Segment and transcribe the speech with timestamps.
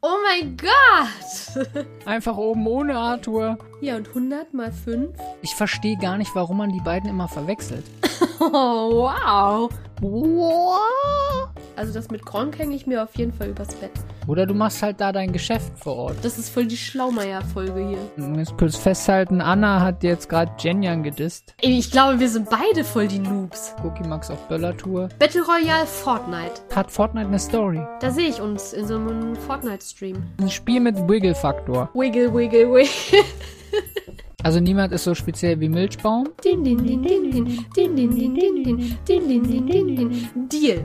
[0.00, 1.66] Oh mein Gott!
[2.06, 3.58] Einfach oben ohne Arthur.
[3.80, 5.10] Ja, und 100 mal 5?
[5.42, 7.84] Ich verstehe gar nicht, warum man die beiden immer verwechselt.
[8.40, 9.68] Oh, wow.
[10.00, 11.48] Wow.
[11.78, 13.92] Also das mit Gronk hänge ich mir auf jeden Fall übers Bett.
[14.26, 16.16] Oder du machst halt da dein Geschäft vor Ort.
[16.22, 18.34] Das ist voll die Schlaumeier-Folge hier.
[18.36, 21.54] Jetzt kurz festhalten, Anna hat jetzt gerade Jenyan gedisst.
[21.62, 23.76] Ey, ich glaube, wir sind beide voll die Noobs.
[23.84, 25.08] Cookie Max auf Böller-Tour.
[25.20, 26.62] Battle Royale Fortnite.
[26.74, 27.80] Hat Fortnite eine Story?
[28.00, 30.20] Da sehe ich uns in so einem Fortnite-Stream.
[30.40, 31.90] Ein Spiel mit Wiggle-Faktor.
[31.94, 32.88] Wiggle, wiggle, wiggle.
[34.44, 36.28] Also niemand ist so speziell wie Milchbaum.
[40.48, 40.84] Deal.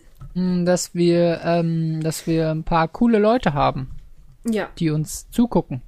[0.33, 3.91] mh, dass wir, ähm, dass wir ein paar coole Leute haben,
[4.45, 4.69] Ja.
[4.77, 5.81] die uns zugucken.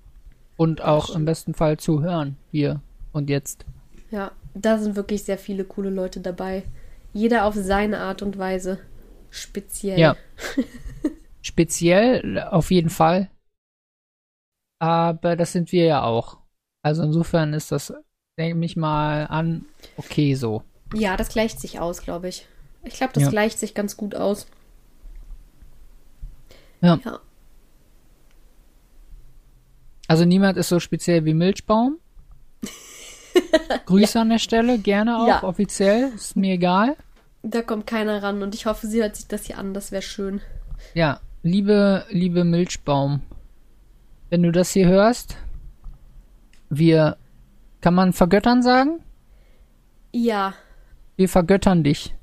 [0.55, 2.38] Und auch im besten Fall zuhören.
[2.52, 2.80] Hier
[3.11, 3.66] und jetzt.
[4.11, 6.64] Ja, da sind wirklich sehr viele coole Leute dabei.
[7.11, 8.80] Jeder auf seine Art und Weise.
[9.31, 9.99] Speziell.
[9.99, 10.16] Ja.
[11.41, 13.30] Speziell, auf jeden Fall.
[14.80, 16.38] Aber das sind wir ja auch.
[16.81, 17.94] Also insofern ist das,
[18.38, 19.66] denke ich mal an,
[19.97, 20.64] okay so.
[20.94, 22.47] Ja, das gleicht sich aus, glaube ich.
[22.84, 23.30] Ich glaube, das Ja.
[23.30, 24.45] gleicht sich ganz gut aus.
[26.81, 27.00] Ja.
[27.03, 27.20] Ja.
[30.08, 31.98] Also niemand ist so speziell wie Milchbaum.
[33.86, 35.44] Grüße an der Stelle, gerne auch, Ja.
[35.44, 36.95] offiziell, ist mir egal.
[37.42, 39.73] Da kommt keiner ran und ich hoffe, sie hört sich das hier an.
[39.73, 40.42] Das wäre schön.
[40.94, 43.22] Ja, liebe, liebe Milchbaum,
[44.30, 45.38] wenn du das hier hörst,
[46.70, 47.17] wir,
[47.81, 49.00] kann man vergöttern sagen?
[50.11, 50.54] Ja.
[51.16, 52.14] Wir vergöttern dich.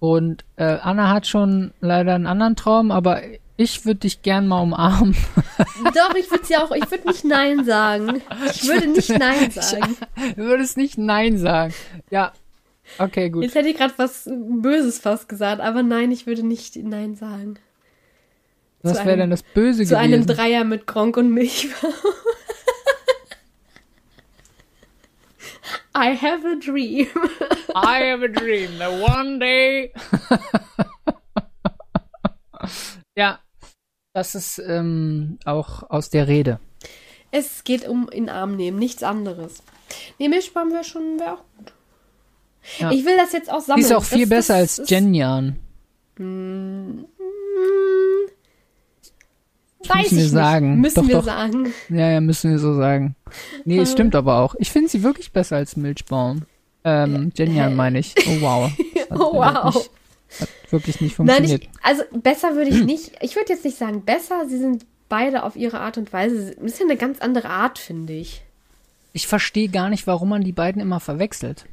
[0.00, 3.22] Und äh, Anna hat schon leider einen anderen Traum, aber
[3.56, 5.14] ich würde dich gern mal umarmen.
[5.94, 8.20] Doch, ich würde ja auch, ich würde nicht Nein sagen.
[8.52, 9.96] Ich würde nicht Nein sagen.
[10.36, 11.72] Du würdest nicht Nein sagen.
[12.10, 12.32] Ja,
[12.98, 13.44] okay, gut.
[13.44, 17.54] Jetzt hätte ich gerade was Böses fast gesagt, aber nein, ich würde nicht Nein sagen.
[18.82, 20.36] Was zu wäre einem- denn das Böse Zu einem gewesen?
[20.36, 21.92] Dreier mit Gronk und Milchbaum.
[25.96, 27.06] I have a dream.
[27.74, 29.92] I have a dream that one day.
[33.16, 33.38] ja,
[34.12, 36.60] das ist ähm, auch aus der Rede.
[37.30, 39.62] Es geht um in Arm nehmen, nichts anderes.
[40.18, 41.72] Nee, Milchbaum wäre schon, wäre auch gut.
[42.78, 42.90] Ja.
[42.90, 43.84] Ich will das jetzt auch Die sammeln.
[43.84, 45.56] ist auch viel das, besser das als Jenjan.
[46.16, 48.33] Hm, Das
[49.88, 50.80] weiß müssen wir sagen.
[50.80, 51.24] Müssen Doch, wir doch.
[51.24, 51.72] sagen.
[51.88, 53.16] Ja, ja, müssen wir so sagen.
[53.64, 54.54] Nee, es stimmt aber auch.
[54.58, 56.42] Ich finde sie wirklich besser als Milchbaum.
[56.84, 58.14] Ähm, Jenjan meine ich.
[58.26, 58.70] Oh wow.
[59.10, 59.74] Oh, wow.
[59.74, 59.90] Nicht,
[60.40, 61.62] hat wirklich nicht Nein, funktioniert.
[61.64, 63.12] ich, also besser würde ich nicht.
[63.20, 64.46] Ich würde jetzt nicht sagen besser.
[64.48, 66.54] Sie sind beide auf ihre Art und Weise.
[66.56, 68.42] Das ist ja eine ganz andere Art, finde ich.
[69.12, 71.66] Ich verstehe gar nicht, warum man die beiden immer verwechselt.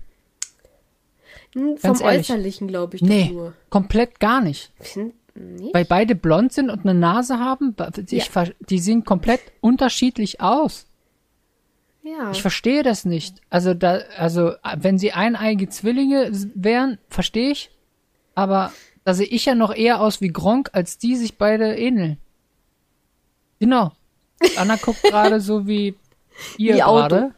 [1.55, 1.99] Hm, Vom.
[2.01, 3.53] Äußerlichen, glaube ich, Nee, doch nur.
[3.69, 4.71] komplett gar nicht.
[4.79, 5.69] Find, nee?
[5.73, 7.75] Weil beide blond sind und eine Nase haben,
[8.09, 8.45] ich Ja.
[8.69, 10.87] die sehen komplett unterschiedlich aus.
[12.03, 12.31] Ja.
[12.31, 13.41] Ich verstehe das nicht.
[13.49, 17.69] Also da, also wenn sie eineige Zwillinge wären, verstehe ich.
[18.33, 18.71] Aber
[19.03, 22.17] da sehe ich ja noch eher aus wie Gronk, als die sich beide ähneln.
[23.59, 23.91] Genau.
[24.57, 25.95] Anna guckt gerade so wie
[26.57, 27.31] ihr Wie Auto.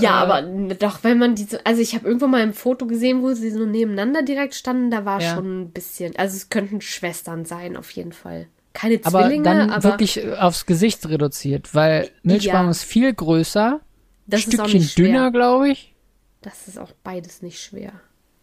[0.00, 3.22] Ja, aber n- doch, wenn man diese, also ich habe irgendwo mal ein Foto gesehen,
[3.22, 5.34] wo sie so nebeneinander direkt standen, da war Ja.
[5.34, 8.46] schon ein bisschen, also es könnten Schwestern sein, auf jeden Fall.
[8.74, 12.70] Keine Aber Zwillinge, dann aber wirklich äh, aufs Gesicht reduziert, weil Milchbaum Ja.
[12.70, 13.80] ist viel größer,
[14.26, 15.94] das ist auch Stückchen dünner, glaube ich.
[16.40, 17.92] Das ist auch beides nicht schwer.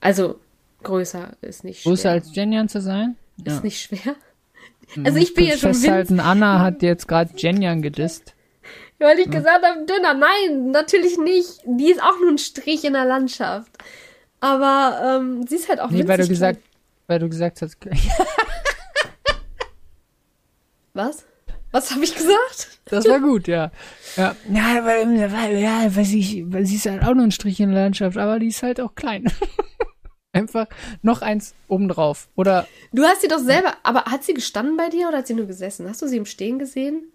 [0.02, 0.40] Also
[0.84, 1.92] größer ist nicht schwer.
[1.92, 3.16] Größer als Jenjan zu sein.
[3.44, 4.16] ist nicht schwer.
[5.04, 8.34] Also ich bin ja schon festhalten, Anna hat jetzt gerade Jenjan gedisst.
[9.00, 10.14] Weil ich gesagt habe, dünner.
[10.14, 11.62] Nein, natürlich nicht.
[11.66, 13.72] Die ist auch nur ein Strich in der Landschaft.
[14.42, 16.30] Aber ähm, sie ist halt auch Nee, weil du klein.
[16.30, 16.60] gesagt,
[17.08, 17.78] weil du gesagt hast,
[20.94, 21.26] Was?
[21.72, 22.80] Was habe ich gesagt?
[22.86, 23.72] das war gut, ja.
[24.16, 27.60] Ja, ja weil, weil, ja, weil sie, weil sie ist halt auch nur ein Strich
[27.60, 29.32] in der Landschaft, aber die ist halt auch klein.
[30.32, 30.68] Einfach
[31.02, 32.28] noch eins obendrauf.
[32.36, 35.34] Oder Du hast sie doch selber, aber hat sie gestanden bei dir oder hat sie
[35.34, 35.88] nur gesessen?
[35.88, 37.12] Hast du sie im Stehen gesehen?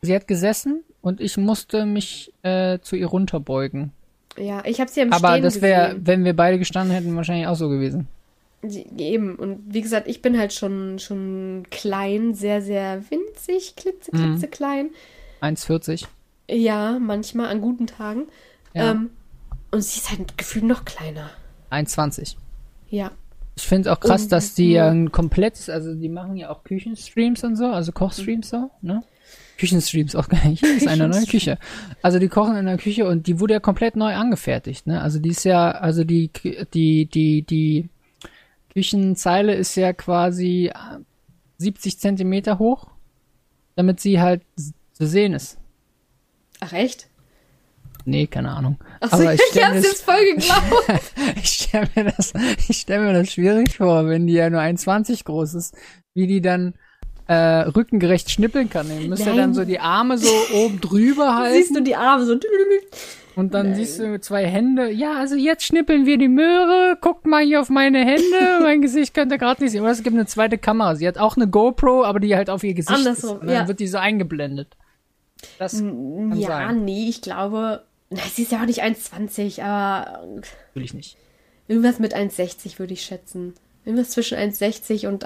[0.00, 3.92] sie hat gesessen und ich musste mich äh, zu ihr runterbeugen.
[4.36, 7.48] Ja, ich habe sie im aber Stehen das wäre, wenn wir beide gestanden hätten, wahrscheinlich
[7.48, 8.06] auch so gewesen.
[8.96, 9.36] Eben.
[9.36, 14.32] Und wie gesagt, ich bin halt schon, schon klein, sehr, sehr winzig, klitze, Mhm.
[14.32, 14.90] klitze klein.
[15.40, 16.06] 1,40.
[16.50, 18.24] Ja, manchmal an guten Tagen.
[18.74, 18.92] Ja.
[18.92, 19.10] Ähm,
[19.70, 21.30] und sie ist halt gefühlt noch kleiner.
[21.70, 22.36] 1,20.
[22.90, 23.10] Ja.
[23.56, 24.86] Ich finde es auch krass, Und- dass die ja.
[24.86, 29.02] ja ein komplettes, also die machen ja auch Küchenstreams und so, also Kochstreams so, ne?
[29.58, 30.60] Küchenstreams auch gar nicht.
[30.64, 31.58] Hier ist eine neue Küche.
[32.02, 35.00] Also die kochen in der Küche und die wurde ja komplett neu angefertigt, ne?
[35.02, 36.30] Also die ist ja, also die,
[36.74, 37.88] die, die, die
[38.72, 40.98] Küchenzeile ist ja quasi äh,
[41.58, 42.86] 70 Zentimeter hoch,
[43.74, 44.42] damit sie halt
[44.92, 45.58] zu sehen ist.
[46.60, 47.08] Ach, echt?
[48.04, 48.78] Nee, keine Ahnung.
[49.00, 51.02] Achso, Aber ich ich, hab's das- jetzt voll geglaubt.
[51.42, 52.32] Ich stelle mir das,
[52.68, 55.76] ich stell mir das schwierig vor, wenn die ja nur 1,20 groß ist,
[56.14, 56.74] wie die dann
[57.28, 58.86] äh, rückengerecht schnippeln kann.
[58.88, 59.36] Die müsste Nein.
[59.36, 62.36] dann so die Arme so oben drüber halten Siehst du die Arme so.
[63.36, 64.90] und dann siehst du zwei Hände.
[64.90, 66.96] Ja, also jetzt schnippeln wir die Möhre.
[67.00, 68.22] Guckt mal hier auf meine Hände.
[68.62, 69.82] mein Gesicht könnt ihr gerade nicht sehen.
[69.82, 70.96] Oder es gibt eine zweite Kamera.
[70.96, 73.40] Sie hat auch eine GoPro, aber die halt auf ihr Gesicht Andersrum, ist.
[73.42, 73.68] Und dann ja.
[73.68, 74.76] wird die so eingeblendet.
[75.58, 76.84] Das Ja, sein.
[76.84, 77.84] nee, ich glaube.
[78.10, 80.22] Na, sie ist ja auch nicht 1,20, aber
[80.72, 81.18] Will ich nicht.
[81.68, 83.52] irgendwas mit 1,60 würde ich schätzen.
[83.84, 85.24] Irgendwas zwischen 1,60 und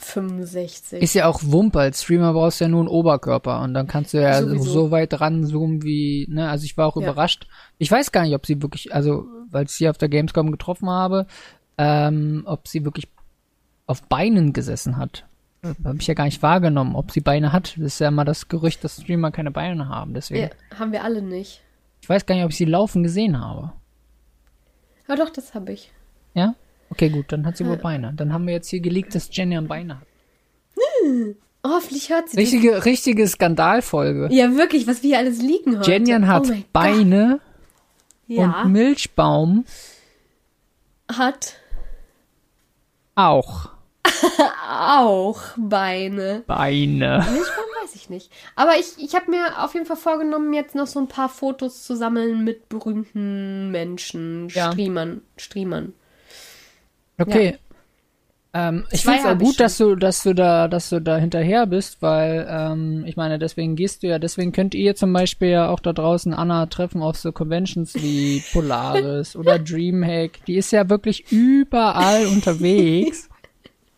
[0.00, 0.96] 1,65.
[0.98, 1.80] Ist ja auch Wumpe.
[1.80, 4.70] Als Streamer brauchst du ja nur einen Oberkörper und dann kannst du ja so, Sowieso.
[4.70, 7.02] so weit ranzoomen wie, ne, also ich war auch Ja.
[7.02, 7.46] überrascht.
[7.78, 10.88] Ich weiß gar nicht, ob sie wirklich, also, weil ich sie auf der Gamescom getroffen
[10.88, 11.26] habe,
[11.78, 13.08] ähm, ob sie wirklich
[13.86, 15.24] auf Beinen gesessen hat.
[15.84, 17.74] Habe ich ja gar nicht wahrgenommen, ob sie Beine hat.
[17.76, 20.14] Das ist ja immer das Gerücht, dass Streamer keine Beine haben.
[20.14, 21.60] Deswegen, ja, haben wir alle nicht.
[22.02, 23.72] ich weiß gar nicht, ob ich sie laufen gesehen habe.
[25.08, 25.90] Aber doch, das habe ich.
[26.34, 26.54] Ja?
[26.90, 27.82] Okay, gut, dann hat sie wohl Ja.
[27.82, 28.12] Beine.
[28.16, 30.06] Dann haben wir jetzt hier geleakt, dass Jenny an Beine hat.
[31.04, 32.42] Oh, hoffentlich hört sie das.
[32.44, 34.28] Richtige, richtige Skandalfolge.
[34.32, 35.90] Ja, wirklich, was wir hier alles liegen heute.
[35.90, 37.40] Jenny hat oh Beine.
[38.28, 39.64] Ja, und Milchbaum
[41.12, 41.54] hat
[43.14, 43.70] auch
[44.68, 46.42] auch Beine.
[46.46, 47.24] Beine.
[47.30, 48.30] Milchbaum weiß ich nicht.
[48.54, 51.84] Aber ich, ich habe mir auf jeden Fall vorgenommen, jetzt noch so ein paar Fotos
[51.84, 54.70] zu sammeln mit berühmten Menschen, Ja.
[54.72, 55.92] Streamern, Streamern.
[57.18, 57.58] Okay.
[58.56, 61.66] Ähm, ich finde es auch gut, dass du, dass du da, dass du da hinterher
[61.66, 65.68] bist, weil ähm, ich meine, deswegen gehst du ja, deswegen könnt ihr zum Beispiel ja
[65.68, 70.44] auch da draußen Anna treffen auf so Conventions wie Polaris oder Dreamhack.
[70.46, 73.28] Die ist ja wirklich überall unterwegs,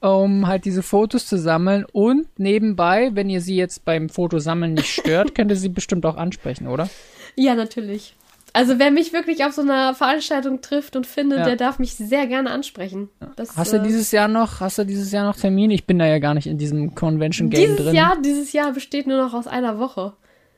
[0.00, 4.90] um halt diese Fotos zu sammeln und nebenbei, wenn ihr sie jetzt beim Fotosammeln nicht
[4.90, 6.90] stört, könnt ihr sie bestimmt auch ansprechen, oder?
[7.36, 8.16] Ja, natürlich.
[8.52, 11.44] Also wer mich wirklich auf so einer Veranstaltung trifft und findet, Ja.
[11.44, 13.08] der darf mich sehr gerne ansprechen.
[13.36, 15.70] Das, Hast du äh, dieses Jahr noch, hast du dieses Jahr noch Termin?
[15.70, 17.94] Ich bin da ja gar nicht in diesem Convention Game dieses drin.
[17.94, 20.14] Jahr, dieses Jahr besteht nur noch aus einer Woche.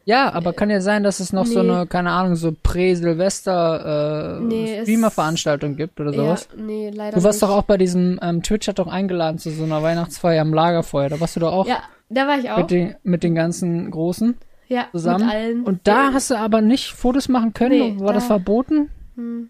[0.07, 1.71] Ja, aber kann ja sein, dass es noch so Nee.
[1.71, 6.49] eine, keine Ahnung, so Prä-Silvester äh, Nee, Streamer-Veranstaltung gibt oder Ja, sowas.
[6.57, 7.51] nee, leider Du warst nicht.
[7.51, 11.09] doch auch bei diesem, ähm, Twitch hat doch eingeladen zu so einer Weihnachtsfeier am Lagerfeuer.
[11.09, 11.79] Da warst du doch auch Ja,
[12.09, 12.59] da war ich auch.
[12.59, 14.37] mit, den, mit den ganzen Großen
[14.70, 15.26] ja, zusammen.
[15.26, 15.62] mit allen.
[15.64, 17.96] Und da hast du aber nicht Fotos machen können?
[17.96, 18.88] Nee, War das da- verboten?
[19.17, 19.49] Hm.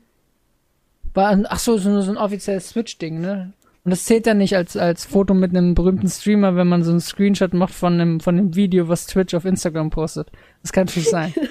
[1.15, 3.53] War, ach so, so, so ein offizielles Switch-Ding, ne?
[3.83, 6.91] Und das zählt dann nicht als, als Foto mit einem berühmten Streamer, wenn man so
[6.91, 10.31] einen Screenshot macht von dem, von dem Video, was Twitch auf Instagram postet.
[10.63, 11.33] Das kann natürlich sein.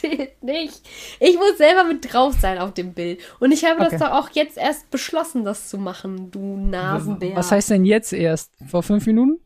[0.00, 0.80] Das zählt nicht.
[1.20, 3.20] Ich muss selber mit drauf sein auf dem Bild.
[3.38, 3.88] Und ich habe Okay.
[3.90, 7.36] das doch auch jetzt erst beschlossen, das zu machen, du Nasenbär.
[7.36, 8.50] Was heißt denn jetzt erst?
[8.66, 9.40] Vor fünf Minuten?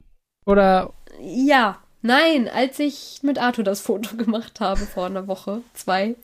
[0.47, 6.15] Oder Ja, nein, als ich mit Arthur das Foto gemacht habe vor einer Woche, zwei.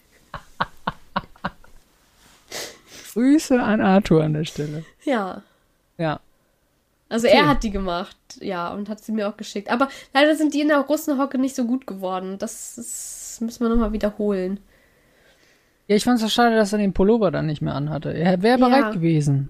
[3.12, 4.84] Grüße an Arthur an der Stelle.
[5.04, 5.42] Ja.
[5.98, 6.20] Ja.
[7.08, 7.36] Also Okay.
[7.38, 9.68] er hat die gemacht, ja, und hat sie mir auch geschickt.
[9.68, 12.38] Aber leider sind die in der Russenhocke nicht so gut geworden.
[12.38, 14.60] Das, ist, müssen wir nochmal wiederholen.
[15.88, 18.12] Ja, ich fand's so schade, dass er den Pullover dann nicht mehr anhatte.
[18.14, 18.90] Er wäre bereit Ja.
[18.90, 19.48] gewesen.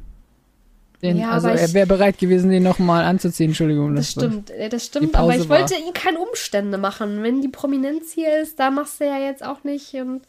[1.03, 3.51] Den, Ja, also er wäre bereit gewesen, den nochmal anzuziehen.
[3.51, 3.95] Entschuldigung.
[3.95, 7.23] Das stimmt, äh, das stimmt, aber ich wollte ihm keine Umstände machen.
[7.23, 9.95] Wenn die Prominenz hier ist, da machst du ja jetzt auch nicht.
[9.95, 10.23] Und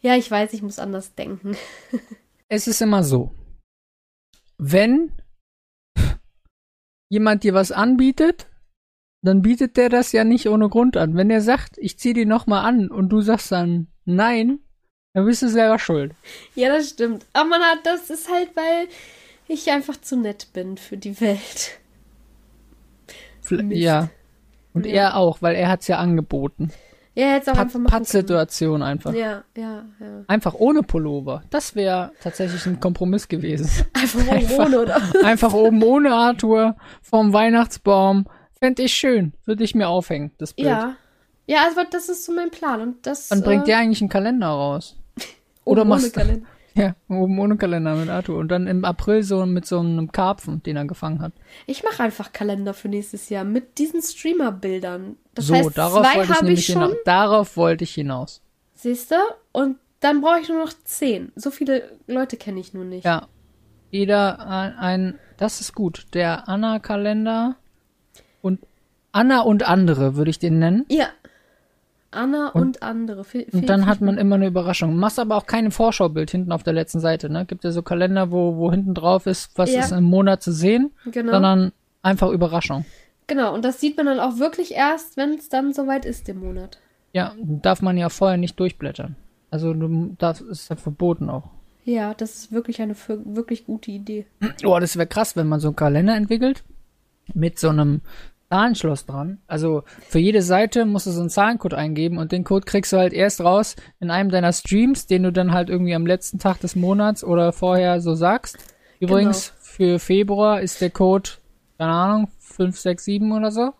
[0.00, 1.56] ja, ich weiß, ich muss anders denken.
[2.54, 3.32] Es ist immer so.
[4.58, 5.10] Wenn
[7.08, 8.46] jemand dir was anbietet,
[9.22, 11.16] dann bietet der das ja nicht ohne Grund an.
[11.16, 14.58] Wenn er sagt, ich zieh die nochmal an und du sagst dann nein,
[15.14, 16.14] dann bist du selber schuld.
[16.54, 17.24] Ja, das stimmt.
[17.32, 18.88] Aber man hat, das ist halt, weil
[19.48, 21.78] ich einfach zu nett bin für die Welt.
[23.50, 23.72] Mist.
[23.80, 24.08] Ja.
[24.72, 24.92] Und Ja.
[24.92, 26.70] er auch, weil er hat's ja angeboten.
[27.14, 28.04] Ja, jetzt auch Pat einfach machen können.
[28.04, 29.12] Pattsituation einfach.
[29.12, 30.24] Ja, ja, ja.
[30.28, 31.42] Einfach ohne Pullover.
[31.50, 33.68] Das wäre tatsächlich ein Kompromiss gewesen.
[33.92, 34.64] Einfach, Einfach.
[34.66, 35.02] ohne, oder?
[35.22, 38.24] Einfach oben ohne Arthur vorm Weihnachtsbaum.
[38.58, 39.34] Fände ich schön.
[39.44, 40.68] Würde ich mir aufhängen, das Bild.
[40.68, 40.96] Ja.
[41.46, 42.80] Ja, also das ist so mein Plan.
[42.80, 43.30] Und das.
[43.30, 44.96] Wann bringt äh, der eigentlich einen Kalender raus?
[45.64, 46.46] ohne oder machst du- Kalender.
[46.82, 48.38] Ja, oben ohne Kalender mit Arthur.
[48.38, 51.32] Und dann im April so mit so einem Karpfen, den er gefangen hat.
[51.66, 55.16] Ich mache einfach Kalender für nächstes Jahr mit diesen Streamer-Bildern.
[55.34, 56.96] Das so, heißt, darauf zwei wollte ich nämlich ich schon, hinaus.
[57.04, 58.42] Darauf wollte ich hinaus.
[58.74, 59.16] siehst du?
[59.52, 61.32] Und dann brauche ich nur noch zehn.
[61.36, 63.04] So viele Leute kenne ich nur nicht.
[63.04, 63.28] Ja.
[63.90, 66.06] Jeder ein, ein das ist gut.
[66.14, 67.56] Der Anna-Kalender
[68.40, 68.60] und
[69.12, 70.86] Anna und andere würde ich den nennen.
[70.88, 71.08] Ja.
[72.12, 73.24] Anna und, andere.
[73.24, 74.96] Fe- Und dann hat man immer eine Überraschung.
[74.96, 77.44] Machst aber auch keine Vorschaubild hinten auf der letzten Seite, ne?
[77.46, 79.80] Gibt ja so Kalender, wo, wo hinten drauf ist, was Ja.
[79.80, 81.32] ist im Monat zu sehen, Genau.
[81.32, 82.84] sondern einfach Überraschung.
[83.26, 86.40] Genau, und das sieht man dann auch wirklich erst, wenn es dann soweit ist im
[86.40, 86.78] Monat.
[87.12, 89.16] Ja, darf man ja vorher nicht durchblättern.
[89.50, 89.74] Also
[90.18, 91.44] das ist ja verboten auch.
[91.84, 94.26] Ja, das ist wirklich eine wirklich gute Idee.
[94.64, 96.62] Oh, das wäre krass, wenn man so einen Kalender entwickelt
[97.34, 98.00] mit so einem
[98.52, 99.38] Zahlenschloss dran.
[99.46, 102.98] Also für jede Seite musst du so einen Zahlencode eingeben und den Code kriegst du
[102.98, 106.60] halt erst raus in einem deiner Streams, den du dann halt irgendwie am letzten Tag
[106.60, 108.58] des Monats oder vorher so sagst.
[109.00, 111.30] Übrigens, für Februar ist der Code,
[111.78, 113.72] keine Ahnung, 567 oder so.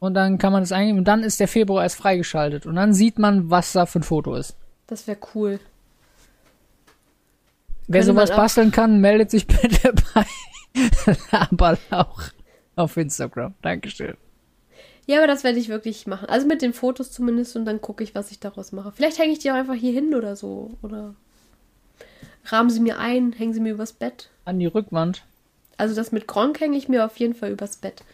[0.00, 2.66] Und dann kann man das eingeben und dann ist der Februar erst freigeschaltet.
[2.66, 4.56] Und dann sieht man, was da für ein Foto ist.
[4.88, 5.60] Das wäre cool.
[7.86, 10.26] Wer Könnte sowas basteln kann, meldet sich bitte bei
[11.30, 12.32] Laberlauch
[12.82, 13.54] auf Instagram.
[13.62, 14.16] Dankeschön.
[15.06, 16.28] Ja, aber das werde ich wirklich machen.
[16.28, 18.92] Also mit den Fotos zumindest und dann gucke ich, was ich daraus mache.
[18.92, 20.70] Vielleicht hänge ich die auch einfach hier hin oder so.
[20.82, 21.14] Oder
[22.46, 24.28] rahmen sie mir ein, hängen sie mir übers Bett.
[24.44, 25.24] An die Rückwand.
[25.76, 28.04] Also das mit Gronk hänge ich mir auf jeden Fall übers Bett.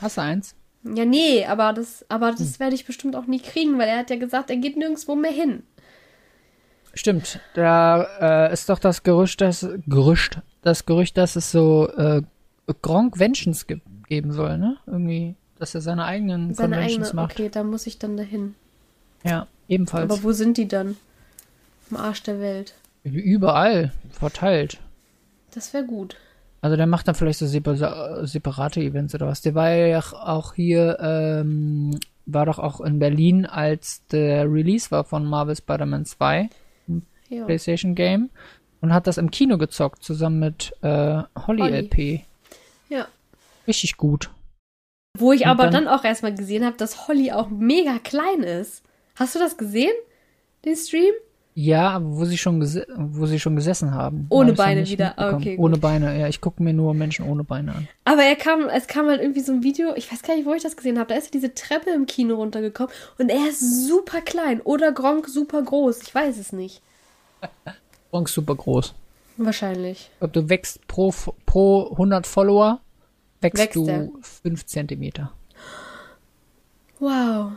[0.00, 0.54] Hast du eins?
[0.82, 2.36] Ja, nee, aber das, aber Hm.
[2.38, 5.14] das werde ich bestimmt auch nie kriegen, weil er hat ja gesagt, er geht nirgendwo
[5.14, 5.62] mehr hin.
[6.92, 7.40] Stimmt.
[7.54, 12.22] Da äh, ist doch das Gerücht, das Gerücht, das Gerücht, dass es so äh,
[12.82, 14.76] Gronk Conventions ge geben soll, ne?
[14.86, 17.32] Irgendwie, dass er seine eigenen Seine Conventions eigene, macht.
[17.32, 18.54] okay, da muss ich dann dahin.
[19.24, 20.10] Ja, ebenfalls.
[20.10, 20.96] Aber wo sind die dann?
[21.90, 22.74] Am Arsch der Welt.
[23.04, 24.78] Überall verteilt.
[25.54, 26.16] Das wäre gut.
[26.62, 29.42] Also der macht dann vielleicht so separ separate Events oder was.
[29.42, 35.04] Der war ja auch hier, ähm, war doch auch in Berlin, als der Release war
[35.04, 36.48] von Marvel Spider-Man 2,
[37.28, 37.44] Ja.
[37.44, 38.30] PlayStation Game,
[38.80, 41.76] und hat das im Kino gezockt, zusammen mit äh, Holly, Holly.
[41.80, 42.24] LP.
[42.88, 43.06] ja.
[43.66, 44.30] Richtig gut.
[45.18, 48.42] Wo ich Und aber dann- dann, auch erstmal gesehen habe, dass Holly auch mega klein
[48.42, 48.82] ist.
[49.16, 49.92] Hast du das gesehen?
[50.64, 51.12] Den Stream?
[51.56, 52.60] Ja, aber wo sie schon,
[52.96, 54.26] wo sie schon gesessen haben.
[54.28, 55.14] Ohne Hab Beine wieder.
[55.16, 55.56] Okay.
[55.56, 56.26] Ohne Beine, ja.
[56.26, 57.88] Ich gucke mir nur Menschen ohne Beine an.
[58.04, 60.54] Aber er kam, es kam halt irgendwie so ein Video, ich weiß gar nicht, wo
[60.54, 61.10] ich das gesehen habe.
[61.10, 65.28] Da ist er diese Treppe im Kino runtergekommen und er ist super klein oder Gronk
[65.28, 66.02] super groß.
[66.02, 66.82] Ich weiß es nicht.
[68.10, 68.92] Gronk super groß.
[69.36, 70.10] Wahrscheinlich.
[70.12, 71.14] Ich glaube, du wächst pro,
[71.46, 72.80] pro 100 Follower,
[73.44, 74.08] wächst, Wächst du er.
[74.20, 75.32] 5 Zentimeter.
[76.98, 77.52] Wow.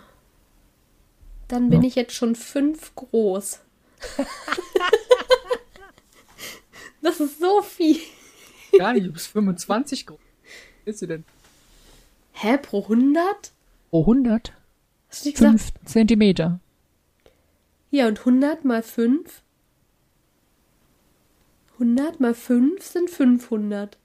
[1.48, 1.88] Dann bin Ja.
[1.88, 3.60] ich jetzt schon fünf groß.
[7.01, 8.00] das ist so viel.
[8.77, 10.20] Gar nicht, du bist 25 groß.
[10.20, 11.25] Was bist du denn?
[12.34, 13.51] Hä, pro 100?
[13.89, 14.53] Pro 100?
[15.10, 15.60] Hast du nicht gesagt?
[15.60, 16.60] 5 Zentimeter.
[17.89, 19.41] Ja, und 100 mal 5?
[21.75, 23.98] 100 mal 5 sind 500.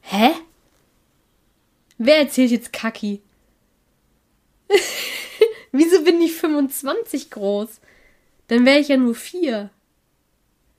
[0.00, 0.32] Hä?
[1.98, 3.22] Wer erzählt jetzt Kaki?
[5.72, 7.80] Wieso bin ich 25 groß?
[8.48, 9.70] Dann wäre ich ja nur 4.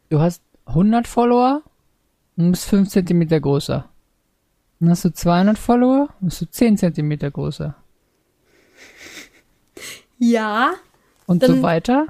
[0.09, 1.61] Du hast 100 Follower
[2.37, 3.89] und bist 5 Zentimeter größer.
[4.79, 7.75] Dann hast du 200 Follower und bist du 10 Zentimeter größer.
[10.19, 10.73] Ja,
[11.27, 12.07] Und Dann- so weiter.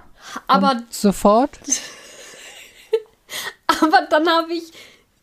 [0.48, 1.60] aber, Und sofort.
[3.68, 4.72] aber dann habe ich.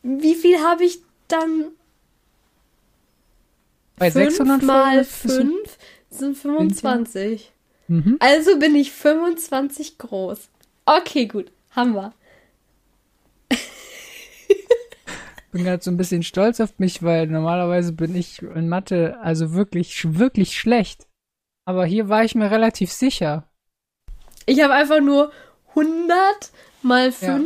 [0.03, 1.69] Wie viel habe ich dann?
[3.97, 5.79] Bei 600 5 mal Follower bist du- 5
[6.11, 7.53] sind 25.
[7.89, 8.17] Mhm.
[8.21, 10.49] Also bin ich 25 groß.
[10.87, 11.51] Okay, gut.
[11.71, 12.13] Haben wir.
[15.53, 19.55] bin gerade so ein bisschen stolz auf mich, weil normalerweise bin ich in Mathe also
[19.55, 21.07] wirklich, wirklich schlecht.
[21.67, 23.49] Aber hier war ich mir relativ sicher.
[24.47, 25.33] Ich habe einfach nur
[25.71, 26.11] 100
[26.83, 27.45] mal 5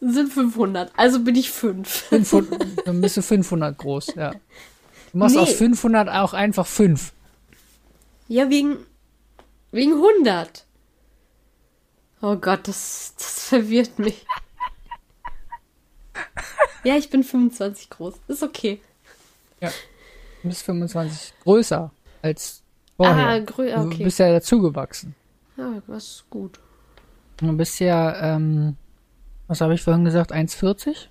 [0.00, 0.92] sind 500.
[0.96, 1.88] Also bin ich 5.
[1.88, 4.32] 500, dann bist du 500 groß, ja.
[5.12, 5.42] Du machst Nee.
[5.42, 7.12] aus 500 auch einfach 5.
[8.28, 8.78] Ja, wegen,
[9.70, 10.66] wegen 100.
[12.22, 14.26] Oh Gott, das, das verwirrt mich.
[16.84, 18.14] Ja, ich bin 25 groß.
[18.28, 18.80] Ist okay.
[19.60, 19.68] Du
[20.48, 21.90] bist 25 größer
[22.22, 22.62] als
[22.96, 23.26] vorher.
[23.26, 24.04] Ah, grö ah, Du okay.
[24.04, 25.14] bist ja dazugewachsen.
[25.56, 26.60] Ja, das ist gut.
[27.38, 28.76] Du bist ja, ähm,
[29.48, 31.08] was habe ich vorhin gesagt, 1,40?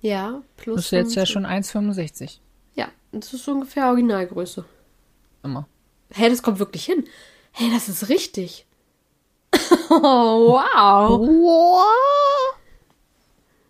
[0.00, 0.76] Ja, Du plus.
[0.76, 1.32] bist jetzt ja 25.
[1.32, 1.46] schon
[1.94, 2.38] 1,65.
[2.76, 4.64] Ja, das ist so ungefähr Originalgröße.
[5.42, 5.66] Immer.
[6.10, 7.04] Hä, das kommt wirklich hin.
[7.52, 8.66] Hä, das ist richtig.
[9.90, 10.58] Oh,
[11.10, 11.86] wow.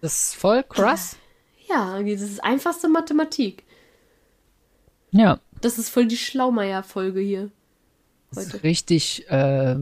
[0.00, 1.16] Das ist voll krass.
[1.68, 3.64] Ja, das ist einfachste Mathematik.
[5.10, 5.40] Ja.
[5.60, 7.50] Das ist voll die Schlaumeier-Folge hier.
[8.30, 8.64] Das ist Heute.
[8.64, 9.76] richtig, äh,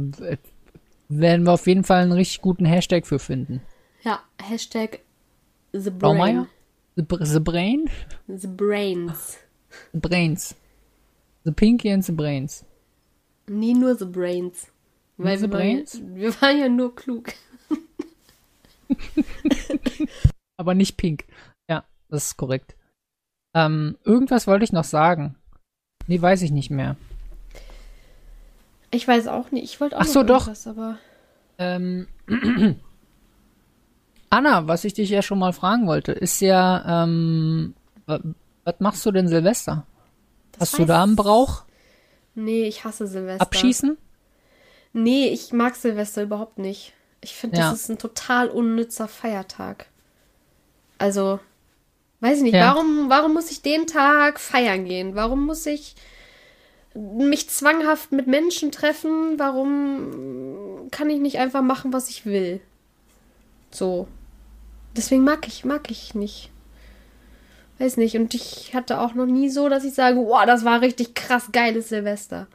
[1.08, 3.60] werden wir auf jeden Fall einen richtig guten Hashtag für finden.
[4.02, 5.00] Ja, Hashtag
[5.72, 5.98] The Brain.
[5.98, 6.46] Blaumeier?
[6.96, 7.90] The, the Brain?
[8.28, 9.38] The Brains.
[9.92, 10.54] The Brains.
[11.44, 12.64] The Pinky and the Brains.
[13.48, 14.68] Nie nur The Brains.
[15.16, 16.00] Weil The wir, Brains?
[16.00, 17.32] Waren, wir waren ja nur klug.
[20.56, 21.24] Aber nicht pink.
[21.68, 22.76] Ja, das ist korrekt.
[23.54, 25.36] Ähm, irgendwas wollte ich noch sagen.
[26.06, 26.96] Nee, weiß ich nicht mehr.
[28.90, 29.64] Ich weiß auch nicht.
[29.64, 30.48] Ich wollte auch Ach noch so, doch.
[30.66, 30.98] aber
[31.58, 32.08] Ähm,
[34.36, 37.74] Anna, was ich dich ja schon mal fragen wollte, ist ja, ähm,
[38.06, 38.20] wa-
[38.64, 39.86] was machst du denn Silvester?
[40.52, 41.62] das Hast du da einen Brauch?
[42.34, 43.42] Nee, ich hasse Silvester.
[43.42, 43.96] Abschießen?
[44.92, 46.92] Nee, ich mag Silvester überhaupt nicht.
[47.20, 47.70] Ich finde, Ja.
[47.70, 49.86] das ist ein total unnützer Feiertag.
[50.98, 51.40] Also,
[52.20, 52.74] weiß ich nicht, Ja.
[52.74, 55.14] warum, warum muss ich den Tag feiern gehen?
[55.14, 55.94] Warum muss ich
[56.94, 59.38] mich zwanghaft mit Menschen treffen?
[59.38, 62.60] Warum kann ich nicht einfach machen, was ich will?
[63.72, 64.06] So.
[64.96, 66.50] Deswegen mag ich, mag ich nicht.
[67.78, 68.16] Weiß nicht.
[68.16, 71.50] Und ich hatte auch noch nie so, dass ich sage, wow, das war richtig krass
[71.52, 72.46] geiles Silvester.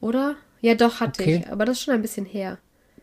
[0.00, 0.36] Oder?
[0.60, 1.42] Ja, doch, hatte Okay.
[1.44, 1.52] ich.
[1.52, 2.58] Aber das ist schon ein bisschen her.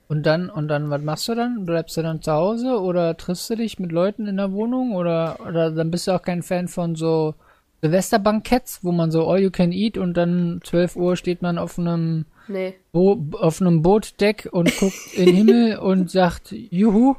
[0.10, 1.66] Und dann, und dann, was machst du dann?
[1.66, 5.38] Bleibst du dann zu Hause oder triffst du dich mit Leuten in der Wohnung oder,
[5.46, 7.36] oder dann bist du auch kein Fan von so
[7.82, 11.78] Silvesterbanketts, wo man so all you can eat und dann 12 Uhr steht man auf
[11.78, 12.76] einem, Nee.
[12.94, 17.16] Bo auf einem Bootdeck und guckt in den Himmel und sagt, juhu.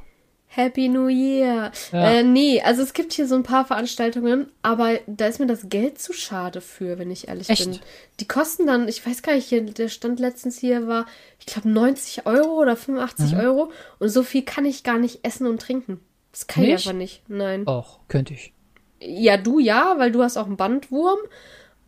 [0.59, 1.71] Happy New Year.
[1.93, 2.11] Ja.
[2.11, 5.69] Äh, nee, also es gibt hier so ein paar Veranstaltungen, aber da ist mir das
[5.69, 7.65] Geld zu schade für, wenn ich ehrlich Echt?
[7.71, 7.79] bin.
[8.19, 11.07] Die kosten dann, ich weiß gar nicht, hier, der Stand letztens hier war,
[11.39, 13.39] ich glaube 90 Euro oder 85 Mhm.
[13.41, 16.01] Euro und so viel kann ich gar nicht essen und trinken.
[16.33, 16.87] Das kann ich Nicht?
[16.89, 17.23] einfach nicht.
[17.29, 17.67] Nein.
[17.69, 18.53] Och, könnte ich.
[19.01, 21.21] Ja, du ja, weil du hast auch einen Bandwurm,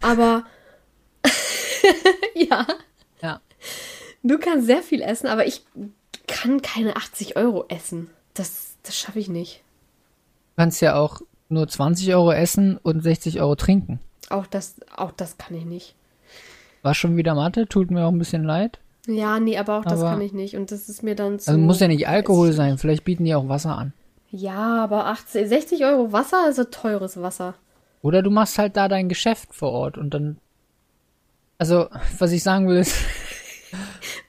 [0.00, 0.44] aber
[2.34, 2.66] ja,
[3.20, 3.40] Ja.
[4.22, 5.64] du kannst sehr viel essen, aber ich
[6.28, 8.11] kann keine 80 Euro essen.
[8.40, 9.62] Das, das schaffe ich nicht.
[10.57, 14.00] Du kannst ja auch nur 20 Euro essen und 60 Euro trinken.
[14.31, 15.94] Auch das, auch das kann ich nicht.
[16.83, 18.79] War schon wieder Mathe, tut mir auch ein bisschen leid.
[19.07, 20.57] Ja, nee, aber auch das Aber- kann ich nicht.
[20.57, 21.50] Und das ist mir dann zu.
[21.50, 23.92] Also muss ja nicht Alkohol sein, vielleicht bieten die auch Wasser an.
[24.31, 27.55] Ja, aber 80, 60 Euro Wasser ein teures Wasser.
[28.00, 30.38] Oder du machst halt da dein Geschäft vor Ort und dann.
[31.59, 32.96] Also, was ich sagen will, ist,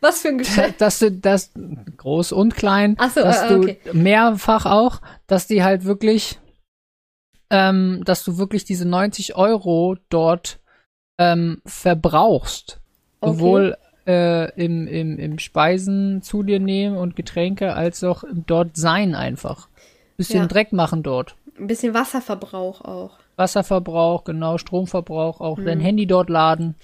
[0.02, 0.82] Was für ein Geschäft.
[0.82, 1.52] dass du das
[1.98, 3.78] groß und klein, so, dass äh, du okay.
[3.94, 6.40] mehrfach auch, dass die halt wirklich,
[7.50, 10.60] ähm, dass du wirklich diese 90 Euro dort
[11.20, 12.80] ähm, verbrauchst.
[13.20, 13.34] Okay.
[13.34, 18.76] Sowohl äh, im, im, im Speisen zu dir nehmen und Getränke, als auch im dort
[18.76, 19.68] sein einfach.
[20.18, 20.48] Bisschen Ja.
[20.48, 21.36] Dreck machen dort.
[21.60, 23.20] Ein bisschen Wasserverbrauch auch.
[23.36, 25.66] Wasserverbrauch, genau, Stromverbrauch, auch Mhm.
[25.66, 26.76] dein Handy dort laden.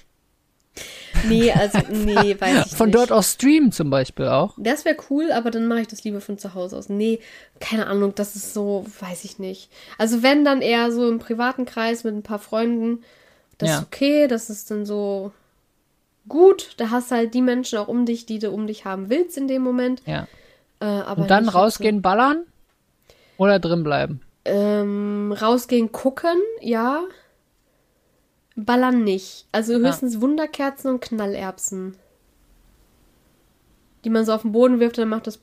[1.27, 2.95] Nee, also, nee, weiß ich Von nicht.
[2.99, 4.53] dort aus streamen zum Beispiel auch.
[4.57, 6.89] Das wäre cool, aber dann mache ich das lieber von zu Hause aus.
[6.89, 7.19] Nee,
[7.59, 9.69] keine Ahnung, das ist so, weiß ich nicht.
[9.97, 13.03] Also wenn dann eher so im privaten Kreis mit ein paar Freunden,
[13.57, 13.77] das Ja.
[13.79, 15.31] ist okay, das ist dann so
[16.29, 16.73] gut.
[16.77, 19.37] Da hast du halt die Menschen auch um dich, die du um dich haben willst
[19.37, 20.01] in dem Moment.
[20.05, 20.27] Ja.
[20.79, 22.43] Äh, aber Und dann rausgehen, ballern
[23.37, 24.21] oder drin bleiben.
[24.45, 27.01] So, ähm, rausgehen, gucken, ja.
[28.57, 29.45] Ballern nicht.
[29.51, 31.95] Also höchstens Wunderkerzen und Knallerbsen.
[34.03, 35.39] Die man so auf den Boden wirft, dann macht das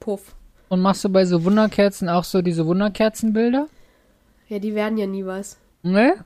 [0.00, 0.34] Puff.
[0.68, 3.68] Und machst du bei so Wunderkerzen auch so diese Wunderkerzenbilder?
[4.48, 5.58] Ja, die werden ja nie was.
[5.82, 6.24] Ne?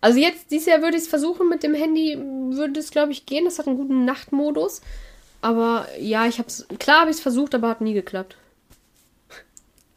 [0.00, 3.26] Also jetzt, dieses Jahr würde ich es versuchen mit dem Handy, würde es glaube ich
[3.26, 3.44] gehen.
[3.44, 4.80] Das hat einen guten Nachtmodus.
[5.40, 8.36] Aber ja, ich hab's, klar habe ich es versucht, aber hat nie geklappt.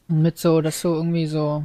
[0.08, 1.63] Mit so, dass du irgendwie so.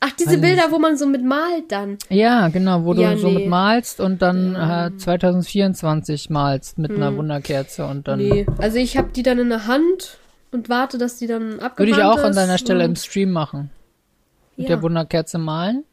[0.00, 1.98] Ach, diese Bilder, wo man so mit malt dann.
[2.08, 3.34] Ja, genau, wo Ja, du so nee.
[3.40, 7.16] mit malst und dann äh, 2024 malst mit einer Hm.
[7.16, 8.18] Wunderkerze und dann.
[8.20, 10.18] Nee, also ich habe die dann in der Hand
[10.52, 13.70] und warte, dass die dann abgewandt Würde ich auch an deiner Stelle im Stream machen.
[14.56, 14.76] Mit Ja.
[14.76, 15.84] der Wunderkerze malen,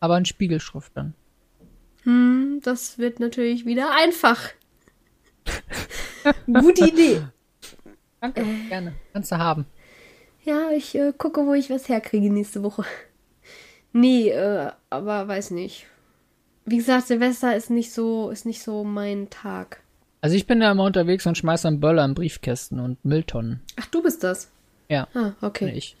[0.00, 1.14] aber in Spiegelschrift dann.
[2.02, 4.50] Hm, das wird natürlich wieder einfach.
[6.46, 7.22] Gute Idee.
[8.20, 8.92] Danke, gerne.
[9.12, 9.66] Kannst du haben.
[10.44, 12.84] Ja, ich äh, gucke, wo ich was herkriege nächste Woche.
[13.96, 15.86] Nee, äh, aber weiß nicht.
[16.64, 19.80] Wie gesagt, Silvester ist nicht so, ist nicht so mein Tag.
[20.20, 23.60] Also ich bin da immer unterwegs und schmeiß dann Böller in Briefkästen und Mülltonnen.
[23.80, 24.50] Ach, du bist das.
[24.88, 25.72] Ja, Ah, okay.
[25.74, 25.96] ich.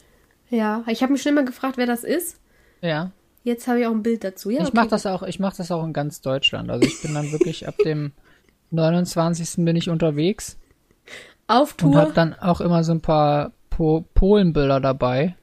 [0.50, 2.40] Ja, ich habe mich schon immer gefragt, wer das ist.
[2.80, 3.12] Ja.
[3.44, 4.50] Jetzt habe ich auch ein Bild dazu.
[4.50, 4.76] Ja, ich okay.
[4.76, 6.70] mach das auch, ich mach das auch in ganz Deutschland.
[6.70, 8.12] Also ich bin dann wirklich ab dem
[8.72, 9.64] 29.
[9.64, 10.58] bin ich unterwegs
[11.46, 11.96] Auf und Tour.
[11.96, 15.36] habe dann auch immer so ein paar po Polenböller dabei.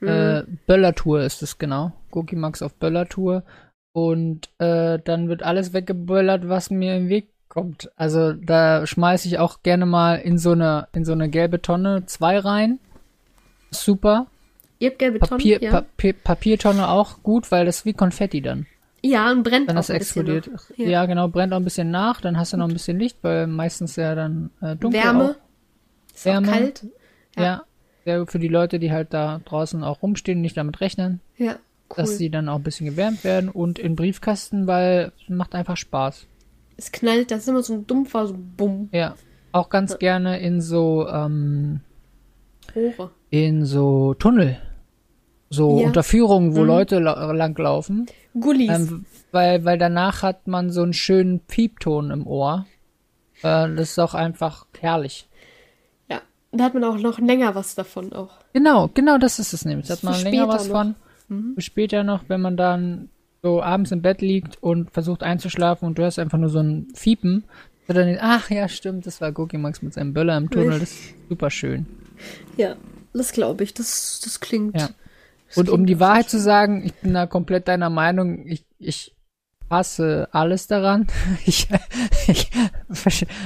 [0.00, 1.92] Äh, Böllertour ist es genau.
[2.12, 3.42] Cookie Max auf Böllertour.
[3.92, 7.90] Und äh, dann wird alles weggeböllert, was mir im Weg kommt.
[7.96, 12.06] Also da schmeiße ich auch gerne mal in so eine in so eine gelbe Tonne
[12.06, 12.78] zwei rein.
[13.70, 14.26] Super.
[14.78, 15.70] Ihr habt gelbe Tonnen, Papier, ja.
[15.72, 18.66] Papier, Papiertonne auch gut, weil das ist wie Konfetti dann.
[19.02, 20.52] ja, und brennt Wenn auch das ein bisschen explodiert.
[20.52, 20.76] noch.
[20.78, 20.88] Ja.
[20.88, 21.06] Ja.
[21.06, 23.96] genau, brennt auch ein bisschen nach, dann hast du noch ein bisschen Licht, weil meistens
[23.96, 25.24] ja dann äh, dunkel Wärme.
[25.30, 26.14] auch.
[26.14, 26.48] Ist Wärme.
[26.48, 26.86] auch kalt.
[27.36, 27.42] Ja.
[27.42, 27.62] Ja.
[28.04, 31.20] Sehr gut für die Leute, die halt da draußen auch rumstehen und nicht damit rechnen,
[31.36, 31.96] Ja, cool.
[31.96, 35.76] dass sie dann auch ein bisschen gewärmt werden und in Briefkasten, weil es macht einfach
[35.76, 36.26] Spaß.
[36.76, 39.14] es knallt, das ist immer so ein dumpfer, so bumm, Ja.
[39.52, 41.80] Auch ganz gerne in so, ähm,
[42.74, 43.10] Rohre.
[43.30, 44.56] in so Tunnel.
[45.50, 45.86] So Ja.
[45.88, 46.66] Unterführungen, wo Mhm.
[46.66, 48.06] Leute la langlaufen.
[48.38, 48.70] Gullis.
[48.70, 52.66] Ähm, weil, weil danach hat man so einen schönen Piepton im Ohr.
[53.42, 55.28] Äh, das ist auch einfach herrlich.
[56.52, 58.32] Da hat man auch noch länger was davon auch.
[58.52, 59.86] Genau, genau das ist es nämlich.
[59.86, 60.74] Da hat man länger was noch.
[60.74, 60.94] von.
[61.54, 63.08] Für später noch, wenn man dann
[63.42, 66.88] so abends im Bett liegt und versucht einzuschlafen und du hörst einfach nur so ein
[66.94, 67.44] Fiepen.
[67.86, 70.80] Dann, ach ja, stimmt, das war Cookie Max mit seinem Böller im Tunnel.
[70.80, 71.86] Das ist super schön.
[72.56, 72.76] Ja,
[73.12, 73.74] das glaube ich.
[73.74, 74.76] Das, das klingt.
[74.76, 74.90] Ja.
[75.48, 77.90] das Und um klingt die auch Wahrheit sehr zu sagen, ich bin da komplett deiner
[77.90, 78.46] Meinung.
[78.46, 79.12] Ich, ich
[79.70, 81.06] hasse alles daran.
[81.46, 81.68] Ich,
[82.26, 82.50] ich,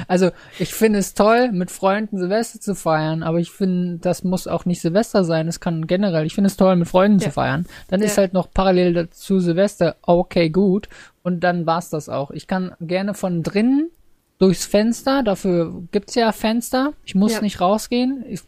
[0.09, 4.47] also ich finde es toll, mit Freunden Silvester zu feiern, aber ich finde, das muss
[4.47, 5.47] auch nicht Silvester sein.
[5.49, 6.27] Es kann generell.
[6.27, 7.27] Ich finde es toll, mit Freunden Ja.
[7.27, 7.67] zu feiern.
[7.89, 8.23] Dann ist Ja.
[8.23, 10.89] halt noch parallel dazu Silvester okay gut
[11.23, 12.31] und dann war's das auch.
[12.31, 13.91] Ich kann gerne von drinnen
[14.39, 15.23] durchs Fenster.
[15.23, 16.93] Dafür gibt's ja Fenster.
[17.05, 17.41] Ich muss Ja.
[17.43, 18.25] nicht rausgehen.
[18.29, 18.41] Ich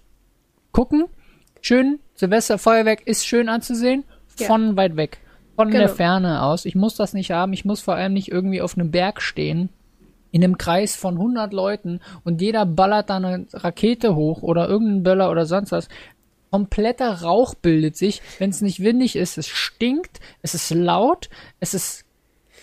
[0.72, 1.04] gucken.
[1.60, 4.04] Schön, Silvesterfeuerwerk ist schön anzusehen.
[4.26, 5.18] Von weit weg.
[5.56, 5.80] Von Genau.
[5.80, 6.64] der Ferne aus.
[6.64, 7.52] Ich muss das nicht haben.
[7.52, 9.70] Ich muss vor allem nicht irgendwie auf einem Berg stehen.
[10.32, 15.02] In einem Kreis von 100 Leuten und jeder ballert da eine Rakete hoch oder irgendeinen
[15.02, 15.88] Böller oder sonst was.
[16.50, 19.36] Kompletter Rauch bildet sich, wenn es nicht windig ist.
[19.38, 21.28] Es stinkt, es ist laut,
[21.60, 22.04] es ist.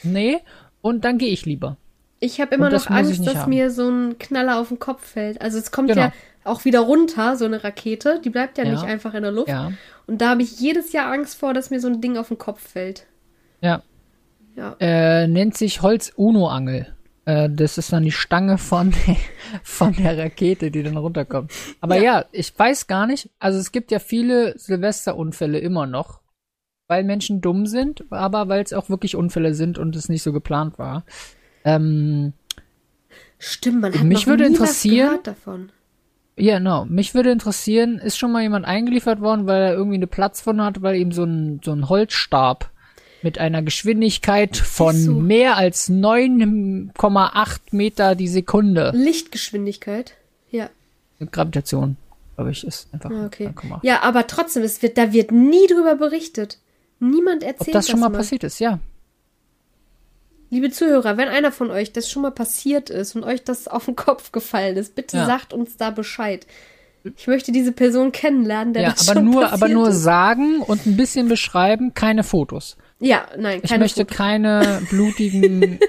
[0.04, 0.38] Nee,
[0.82, 1.78] und dann gehe ich lieber.
[2.20, 3.50] Ich habe immer noch Angst, dass haben.
[3.50, 5.42] mir so ein Knaller auf den Kopf fällt.
[5.42, 6.02] Also es kommt Genau.
[6.04, 8.20] ja auch wieder runter, so eine Rakete.
[8.24, 8.72] Die bleibt ja, Ja.
[8.72, 9.50] nicht einfach in der Luft.
[9.50, 9.72] Ja.
[10.08, 12.38] Und da habe ich jedes Jahr Angst vor, dass mir so ein Ding auf den
[12.38, 13.06] Kopf fällt.
[13.62, 13.82] Ja.
[14.56, 14.76] Ja.
[14.80, 16.94] Äh, nennt sich Holz-Uno-Angel.
[17.26, 18.94] Äh, das ist dann die Stange von,
[19.64, 21.52] von der Rakete, die dann runterkommt.
[21.82, 22.04] Aber ja.
[22.20, 22.26] Ja.
[22.32, 23.30] ich weiß gar nicht.
[23.40, 26.22] Also es gibt ja viele Silvesterunfälle immer noch.
[26.88, 30.34] Weil Menschen dumm sind, aber weil es auch wirklich Unfälle sind und es nicht so
[30.34, 31.06] geplant war.
[31.64, 32.34] Ähm,
[33.40, 35.72] Stimmt, man hat Mich noch würde interessieren- davon.
[36.36, 36.86] Ja, genau.
[36.86, 40.82] Mich würde interessieren, ist schon mal jemand eingeliefert worden, weil er irgendwie eine Platzwunde hat,
[40.82, 42.70] weil ihm so ein, so ein Holzstab
[43.22, 45.14] mit einer Geschwindigkeit von so.
[45.14, 48.92] mehr als 9,8 Meter die Sekunde.
[48.94, 50.14] Lichtgeschwindigkeit.
[50.50, 50.70] Ja.
[51.32, 51.98] Gravitation,
[52.36, 53.48] glaube ich, ist einfach Ah, okay.
[53.48, 53.80] 9,8.
[53.84, 56.58] Ja, aber trotzdem, es wird, da wird nie drüber berichtet.
[57.00, 58.18] Niemand erzählt Ob das schon mal mal.
[58.18, 58.80] passiert ist, ja.
[60.54, 63.86] Liebe Zuhörer, wenn einer von euch das schon mal passiert ist und euch das auf
[63.86, 65.26] den Kopf gefallen ist, bitte Ja.
[65.26, 66.46] sagt uns da Bescheid.
[67.18, 70.04] Ich möchte diese Person kennenlernen, der Ja, das aber schon nur, aber nur ist.
[70.04, 72.78] sagen und ein bisschen beschreiben, keine Fotos.
[73.00, 74.16] Ja, nein, Ich keine möchte Fotos.
[74.16, 75.80] keine blutigen,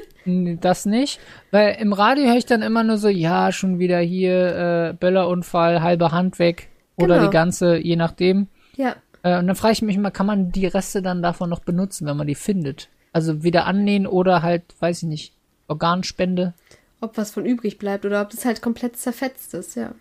[0.62, 1.20] das nicht.
[1.50, 5.82] Weil im Radio höre ich dann immer nur so, ja, schon wieder hier, äh, Böllerunfall,
[5.82, 6.68] halbe Hand weg.
[6.96, 7.26] Oder Genau.
[7.28, 8.48] die ganze, je nachdem.
[8.76, 11.60] Ja, Äh, und dann frage ich mich immer, kann man die Reste dann davon noch
[11.60, 12.88] benutzen, wenn man die findet?
[13.14, 15.32] Also wieder annähen oder halt, weiß ich nicht,
[15.68, 16.52] Organspende.
[17.00, 19.94] ob was von übrig bleibt oder ob das halt komplett zerfetzt ist, ja.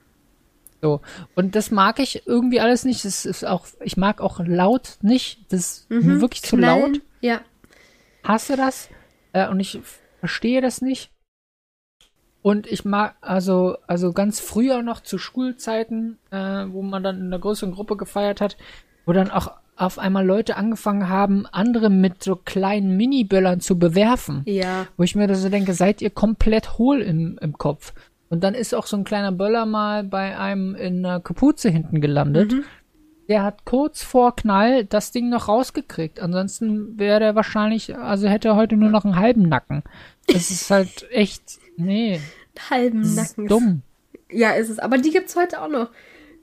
[0.82, 1.00] So.
[1.36, 3.06] Und das mag ich irgendwie alles nicht.
[3.06, 5.40] Das ist auch, ich mag auch laut nicht.
[5.50, 6.92] Das ist mir wirklich zu laut.
[6.92, 7.02] Mhm.
[7.22, 7.40] Ja,
[8.24, 8.90] hasse das
[9.34, 9.80] äh, und ich
[10.20, 11.12] verstehe das nicht.
[12.42, 17.28] Und ich mag, also, also ganz früher noch zu Schulzeiten, äh, wo man dann in
[17.28, 18.58] einer größeren Gruppe gefeiert hat,
[19.06, 24.44] wo dann auch auf einmal Leute angefangen haben, andere mit so kleinen Miniböllern zu bewerfen.
[24.46, 24.88] ja.
[24.98, 27.94] Wo ich mir so denke, seid ihr komplett hohl im, im Kopf.
[28.30, 32.02] Und dann ist auch so ein kleiner Böller mal bei einem in einer Kapuze hinten
[32.02, 32.52] gelandet.
[32.54, 32.64] Mhm.
[33.30, 36.20] Der hat kurz vor Knall das Ding noch rausgekriegt.
[36.20, 39.84] Ansonsten wäre der wahrscheinlich, also hätte er heute nur noch einen halben Nacken.
[40.28, 42.20] Das ist halt echt, nee,
[42.70, 43.48] Halben Nacken.
[43.48, 43.82] dumm.
[44.30, 44.80] Ja, ist es.
[44.80, 45.90] Aber die gibt's heute auch noch.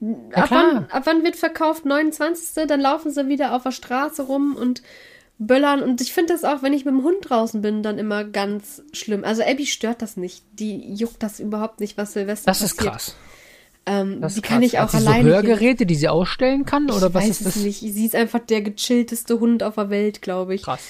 [0.01, 0.63] Ja, ab, klar.
[0.73, 1.85] wann, ab wann wird verkauft?
[1.85, 2.67] 29.
[2.67, 4.81] Dann laufen sie wieder auf der Straße rum und
[5.37, 5.81] böllern.
[5.83, 8.81] Und ich finde das auch, wenn ich mit dem Hund draußen bin, dann immer ganz
[8.93, 9.23] schlimm.
[9.23, 10.43] Also Abby stört das nicht.
[10.53, 12.93] Die juckt das überhaupt nicht, was Silvester Das ist passiert.
[12.93, 13.15] krass.
[13.85, 14.67] Ähm, Das die ist kann krass.
[14.67, 15.23] ich auch Hat sie alleine.
[15.29, 16.87] so Hörgeräte, die sie ausstellen kann?
[16.89, 17.55] ich Oder was weiß ist das?
[17.57, 17.79] es nicht.
[17.79, 20.63] Sie ist einfach der gechillteste Hund auf der Welt, glaube ich.
[20.63, 20.81] Krass.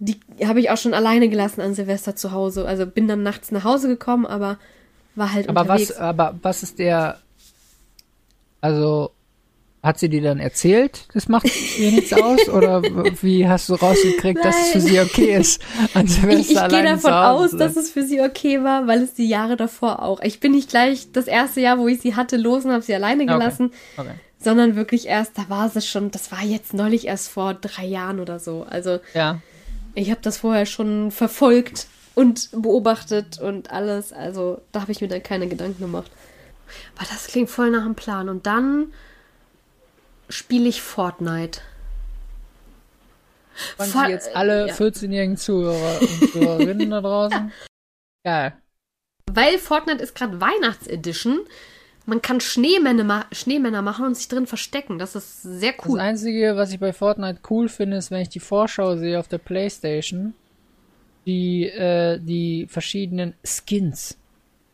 [0.00, 2.66] Die habe ich auch schon alleine gelassen an Silvester zu Hause.
[2.66, 4.58] Also bin dann nachts nach Hause gekommen, aber
[5.16, 5.90] war halt Aber unterwegs.
[5.90, 7.18] was, aber was ist der,
[8.60, 9.10] also,
[9.82, 11.46] hat sie dir dann erzählt, das macht
[11.78, 12.48] ihr nichts aus?
[12.48, 12.82] Oder
[13.22, 15.62] wie hast du rausgekriegt, dass es für sie okay ist,
[15.94, 19.14] an Silvester ich ich gehe davon aus, dass es für sie okay war, weil es
[19.14, 20.20] die Jahre davor auch.
[20.20, 22.94] Ich bin nicht gleich das erste Jahr, wo ich sie hatte, los und habe sie
[22.94, 23.32] alleine Okay.
[23.32, 24.14] gelassen, Okay.
[24.40, 28.18] sondern wirklich erst, da war sie schon, das war jetzt neulich erst vor drei Jahren
[28.18, 28.66] oder so.
[28.68, 29.40] Also Ja.
[29.94, 34.12] ich habe das vorher schon verfolgt und beobachtet und alles.
[34.12, 36.10] Also da habe ich mir dann keine Gedanken gemacht.
[36.96, 38.28] Aber das klingt voll nach einem Plan.
[38.28, 38.92] Und dann
[40.28, 41.60] spiele ich Fortnite.
[43.78, 44.74] Sie jetzt alle ja.
[44.74, 47.52] 14-jährigen Zuhörer und Zuhörerinnen da draußen?
[48.24, 48.52] Geil.
[49.30, 51.40] Weil Fortnite ist gerade Weihnachtsedition.
[52.06, 54.98] Man kann Schneemänner, ma Schneemänner machen und sich drin verstecken.
[54.98, 56.00] Das ist sehr Das cool.
[56.00, 59.38] Einzige, was ich bei Fortnite cool finde, ist, wenn ich die Vorschau sehe auf der
[59.38, 60.32] Playstation,
[61.26, 64.16] die, äh, die verschiedenen Skins.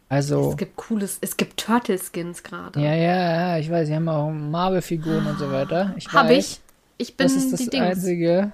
[0.09, 2.79] Also, Es gibt cooles, es gibt Turtle-Skins gerade.
[2.81, 3.17] ja, ja,
[3.55, 5.95] ja, ich weiß, sie haben auch Marvel-Figuren und so weiter.
[5.97, 6.61] Ich Hab weiß, ich.
[6.97, 7.83] Ich bin Das ist das die Dings.
[7.85, 8.53] Einzige.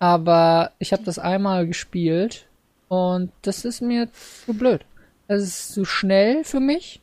[0.00, 2.46] Aber ich habe das einmal gespielt
[2.88, 4.08] und das ist mir
[4.46, 4.80] zu blöd.
[5.28, 7.00] Es ist zu schnell für mich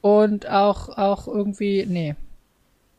[0.00, 2.14] und auch, auch irgendwie, nee.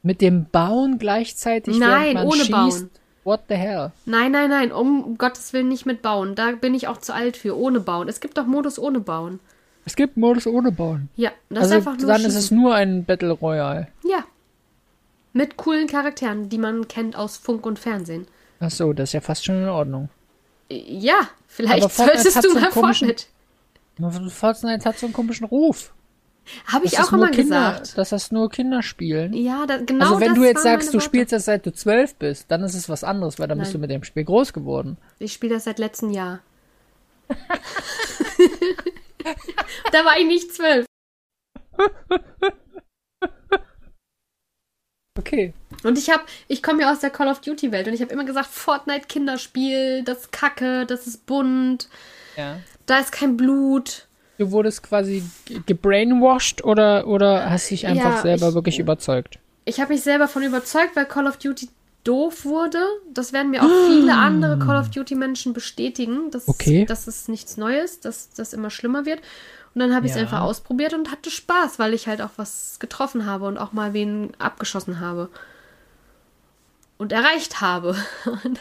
[0.03, 2.51] Mit dem Bauen gleichzeitig, Nein, man ohne schießt.
[2.51, 2.89] Bauen.
[3.23, 3.91] What the hell?
[4.05, 6.35] Nein, nein, nein, um Gottes Willen nicht mit Bauen.
[6.35, 7.57] Da bin ich auch zu alt für.
[7.57, 8.07] Ohne Bauen.
[8.07, 9.39] Es gibt doch Modus ohne Bauen.
[9.88, 11.08] Es gibt Modus ohne Bauen.
[11.15, 12.39] Ja, das also ist einfach nur dann ist schießen.
[12.39, 13.88] es nur ein Battle Royale.
[14.04, 14.26] Ja.
[15.32, 18.28] Mit coolen Charakteren, die man kennt aus Funk und Fernsehen.
[18.60, 20.10] Ach so, das ist ja fast schon in Ordnung.
[20.69, 23.28] Ja, vielleicht solltest du so mal Fortnite.
[24.30, 25.93] Fortnite hat so einen komischen Ruf.
[26.65, 27.97] Habe ich auch immer Kinder, gesagt.
[27.97, 29.32] Dass das nur Kinder spielen.
[29.32, 31.06] Ja, da, genau also wenn das du jetzt sagst, du Worte.
[31.06, 33.82] spielst das seit du zwölf bist, dann ist es was anderes, weil dann bist Nein.
[33.82, 34.97] du mit dem Spiel groß geworden.
[35.19, 36.41] Ich spiele das seit letztem Jahr.
[39.91, 40.85] da war ich nicht zwölf.
[45.17, 45.53] Okay.
[45.83, 48.13] Und ich habe, ich komme ja aus der Call of Duty Welt und ich habe
[48.13, 51.89] immer gesagt, Fortnite Kinderspiel, das ist Kacke, das ist bunt,
[52.35, 52.59] Ja.
[52.85, 54.07] da ist kein Blut.
[54.37, 59.39] Du wurdest quasi ge- gebrainwashed oder, oder hast dich einfach Ja, selber ich- wirklich überzeugt?
[59.65, 61.67] Ich habe mich selber von überzeugt, weil Call of Duty
[62.07, 62.79] doof wurde.
[63.13, 66.85] Das werden mir auch viele andere Call of Duty Menschen bestätigen, dass, Okay.
[66.85, 69.19] dass es nichts Neues, dass das immer schlimmer wird.
[69.75, 70.23] Und dann habe ich es Ja.
[70.23, 73.93] einfach ausprobiert und hatte Spaß, weil ich halt auch was getroffen habe und auch mal
[73.93, 75.29] wen abgeschossen habe.
[76.97, 77.95] Und erreicht habe.
[78.43, 78.59] Und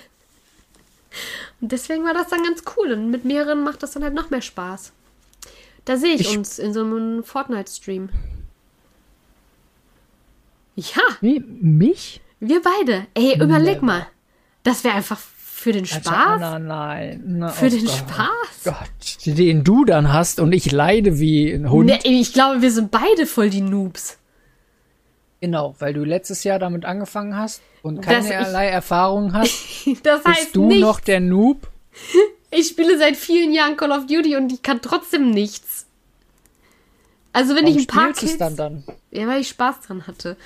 [1.62, 2.92] und deswegen war das dann ganz cool.
[2.92, 4.92] Und mit mehreren macht das dann halt noch mehr Spaß.
[5.86, 8.10] Da sehe ich, Ich- uns in so einem Fortnite-Stream.
[10.74, 11.40] Ja, Wie?
[11.40, 12.20] Mich?
[12.40, 13.06] Wir beide.
[13.14, 13.86] Ey, überleg Never.
[13.86, 14.06] mal.
[14.62, 16.40] Das wäre einfach für den Also, Spaß.
[16.40, 17.22] nein, nein.
[17.26, 17.94] Na, Für oh den Gott.
[17.96, 18.64] Spaß.
[18.64, 21.86] Gott, den du dann hast und ich leide wie ein Hund.
[21.86, 24.18] Nee, ich glaube, wir sind beide voll die Noobs.
[25.40, 30.56] Genau, weil du letztes Jahr damit angefangen hast und keinerlei Erfahrung hast, Das heißt bist
[30.56, 31.68] du nicht, noch der Noob.
[32.50, 35.86] ich spiele seit vielen Jahren Call of Duty und ich kann trotzdem nichts.
[37.32, 38.84] Also wenn Warum ich ein paar Kills, dann dann?
[39.10, 40.36] ja, weil ich Spaß dran hatte.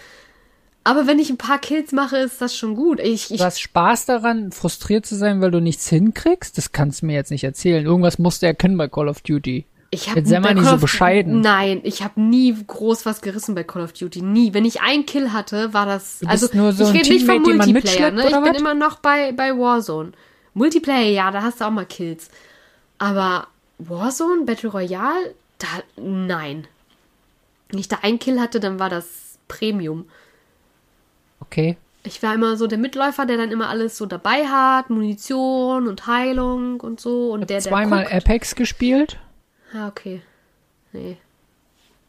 [0.83, 3.01] Aber wenn ich ein paar Kills mache, ist das schon gut.
[3.01, 6.57] Ich, ich, Du hast Spaß daran, frustriert zu sein, weil du nichts hinkriegst?
[6.57, 7.85] Das kannst du mir jetzt nicht erzählen.
[7.85, 9.67] Irgendwas musst du erkennen bei Call of Duty.
[9.91, 11.43] ich hab Jetzt sei mal nicht so bescheiden.
[11.43, 14.23] Nein, ich habe nie groß was gerissen bei Call of Duty.
[14.23, 14.55] Nie.
[14.55, 16.21] Wenn ich einen Kill hatte, war das.
[16.25, 18.29] Also nur so ich ein rede nicht vom Multiplayer, ne?
[18.29, 20.13] Ich bin immer noch bei, bei Warzone.
[20.55, 22.31] Multiplayer, ja, da hast du auch mal Kills.
[22.99, 25.67] Aber Warzone, Battle Royale, da
[25.97, 26.67] nein.
[27.69, 30.07] Wenn ich da einen Kill hatte, dann war das Premium.
[31.41, 31.77] Okay.
[32.03, 36.07] Ich war immer so der Mitläufer, der dann immer alles so dabei hat, Munition und
[36.07, 37.33] Heilung und so.
[37.33, 38.15] Und der, der Zweimal guckt.
[38.15, 39.19] Apex gespielt?
[39.75, 40.23] Ah, okay.
[40.93, 41.19] Nee.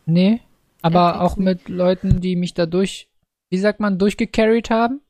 [0.06, 0.42] Nee.
[0.82, 3.10] Aber Apex auch mit Leuten, die mich dadurch,
[3.50, 5.02] wie sagt man, durchgecarried haben.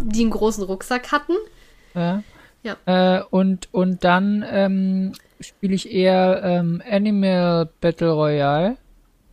[0.00, 1.34] Die einen großen Rucksack hatten.
[1.94, 2.22] Ja.
[2.62, 2.76] Ja.
[2.86, 8.76] Äh, und, und dann ähm, spiele ich eher ähm, Animal Battle Royale.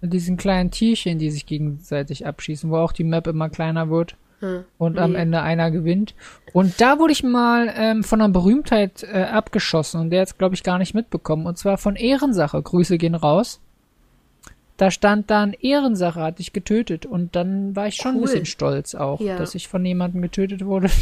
[0.01, 4.15] Mit diesen kleinen Tierchen, die sich gegenseitig abschießen, wo auch die Map immer kleiner wird
[4.39, 4.65] Hm.
[4.77, 5.17] und am Nee.
[5.19, 6.13] Ende einer gewinnt.
[6.53, 10.53] Und da wurde ich mal ähm, von einer Berühmtheit äh, abgeschossen und der hat's, glaube
[10.53, 11.47] ich, gar nicht mitbekommen.
[11.47, 12.61] Und zwar von Ehrensache.
[12.61, 13.59] Grüße gehen raus.
[14.77, 17.07] Da stand dann Ehrensache, hat dich getötet.
[17.07, 18.21] Und dann war ich schon ein Cool.
[18.25, 19.37] bisschen stolz auch, Ja.
[19.37, 20.89] dass ich von jemandem getötet wurde.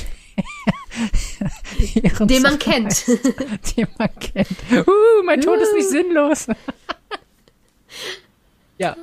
[2.21, 2.85] Den man kennt.
[2.87, 3.09] heißt,
[3.77, 4.47] den man kennt.
[4.71, 6.47] Uh, mein Tod ist nicht sinnlos.
[8.77, 8.95] ja,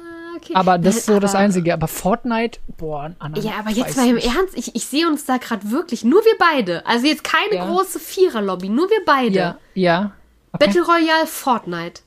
[0.45, 0.55] okay.
[0.55, 1.73] aber das ist so das Aber- Einzige.
[1.75, 4.27] Aber Fortnite, boah, an anderen Ja, aber jetzt mal im nicht.
[4.27, 6.85] Ernst, ich, ich sehe uns da gerade wirklich, nur wir beide.
[6.87, 7.67] Also jetzt keine Ja.
[7.67, 9.35] große Vierer-Lobby, nur wir beide.
[9.35, 10.13] Ja, ja.
[10.53, 10.67] Okay.
[10.67, 12.03] Battle Royale Fortnite.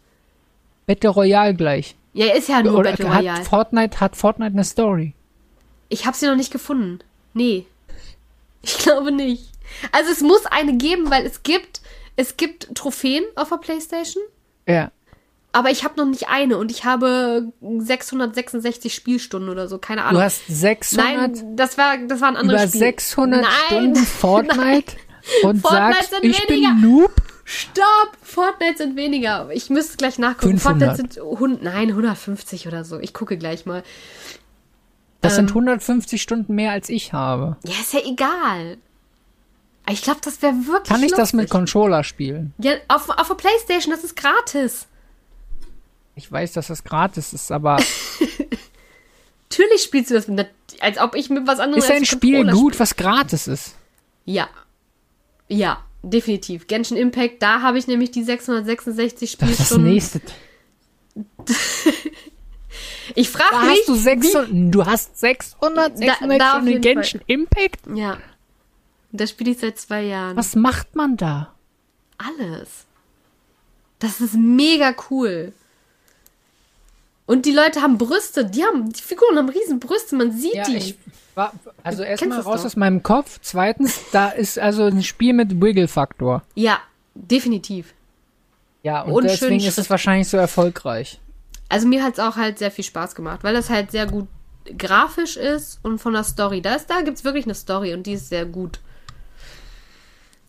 [0.86, 1.96] Battle Royale gleich.
[2.14, 3.40] Ja, ist ja nur Oder Battle Royale.
[3.40, 5.14] hat Fortnite, hat Fortnite eine Story?
[5.90, 7.00] Ich habe sie noch nicht gefunden.
[7.34, 7.66] Nee.
[8.62, 9.50] Ich glaube nicht.
[9.92, 11.82] Also es muss eine geben, weil es gibt
[12.16, 14.24] es gibt Trophäen auf der PlayStation,
[14.68, 14.90] Ja.
[15.56, 20.16] Aber ich habe noch nicht eine und ich habe 666 Spielstunden oder so, keine Ahnung.
[20.20, 22.80] Du hast 600, Nein, das war das war ein anderes über Spiel.
[22.82, 24.94] 600 Nein, Stunden Fortnite
[25.44, 26.74] und Fortnite sagst, sind ich weniger.
[26.74, 27.12] bin Noob.
[27.46, 28.18] Stopp!
[28.22, 29.50] Fortnite sind weniger.
[29.54, 30.58] Ich müsste gleich nachgucken.
[30.58, 30.98] 500.
[30.98, 33.00] Fortnite sind 100, nein, 150 oder so.
[33.00, 33.84] Ich gucke gleich mal.
[35.22, 35.48] Das Ähm.
[35.48, 37.58] sind 150 Stunden mehr als ich habe.
[37.64, 38.78] Ja, ist ja egal.
[39.90, 41.52] Ich glaube, das wäre wirklich Kann ich das mit lustig.
[41.52, 42.54] Controller spielen?
[42.58, 44.88] Ja, auf, auf der Playstation, das ist gratis.
[46.16, 47.78] Ich weiß, dass das gratis ist, aber
[49.50, 50.50] Natürlich spielst du das mit,
[50.82, 53.68] als ob ich mit was anderem ist ein Spiel gut, was gratis ist?
[53.68, 54.50] spiel- Ja.
[55.48, 56.68] Ja, definitiv.
[56.68, 59.94] Genshin Impact, da habe ich nämlich die 666 Das ist das Spielstunden.
[59.94, 60.22] nächste.
[63.16, 67.22] Ich frage Da mich, hast du 600, du hast 600, Da- 600 da jeden Genshin
[67.28, 67.80] Impact?
[67.94, 68.18] ja,
[69.12, 70.36] das spiele ich seit zwei Jahren.
[70.36, 71.54] Was macht man da?
[72.18, 72.86] Alles.
[74.00, 75.54] Das ist mega cool.
[77.26, 80.64] Und die Leute haben Brüste, die haben, die Figuren haben riesen Brüste, man sieht Ja,
[80.66, 80.78] die.
[80.78, 80.98] ich
[81.34, 81.52] war,
[81.84, 82.66] also erstmal raus doch.
[82.68, 83.40] aus meinem Kopf.
[83.42, 86.44] Zweitens, da ist also ein Spiel mit Wiggle-Faktor.
[86.56, 86.80] ja,
[87.16, 87.94] definitiv.
[88.84, 91.20] Ja, und, Und deswegen ist es wahrscheinlich so erfolgreich.
[91.70, 94.28] Also mir hat es auch halt sehr viel Spaß gemacht, weil das halt sehr gut
[94.78, 96.62] grafisch ist und von der Story.
[96.62, 98.80] Da, ist, da gibt es wirklich eine Story und die ist sehr gut.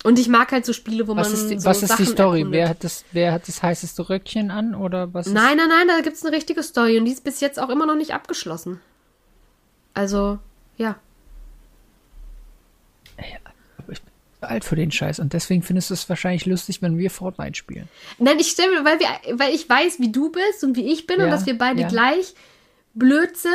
[0.04, 2.04] Und ich mag halt so Spiele, wo Was man ist die, so was ist die
[2.04, 2.38] Sachen Story?
[2.40, 2.52] erkundet.
[2.60, 5.26] Wer hat, das, wer hat das heißeste Röckchen an oder was?
[5.26, 7.70] Nein, nein, nein, da gibt es eine richtige Story und die ist bis jetzt auch
[7.70, 8.80] immer noch nicht abgeschlossen.
[9.94, 10.38] Also,
[10.76, 10.96] ja.
[13.18, 13.96] Ich bin
[14.40, 17.54] zu alt für den Scheiß und deswegen findest du es wahrscheinlich lustig, wenn wir Fortnite
[17.56, 17.88] spielen.
[18.18, 21.06] Nein, ich stelle mir, weil, wir, weil ich weiß, wie du bist und wie ich
[21.06, 21.88] bin und Ja, dass wir beide ja.
[21.88, 22.34] gleich
[22.94, 23.52] blöd sind,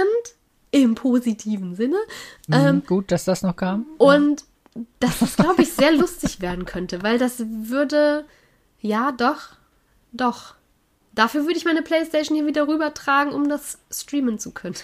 [0.72, 1.98] im positiven Sinne.
[2.48, 3.86] Mhm, Ähm, gut, dass das noch kam.
[3.98, 4.44] und
[5.00, 8.26] dass das, glaube ich, sehr lustig werden könnte, weil das würde,
[8.80, 9.56] ja, doch,
[10.12, 10.56] doch.
[11.14, 14.76] Dafür würde ich meine Playstation hier wieder rübertragen, um das streamen zu können.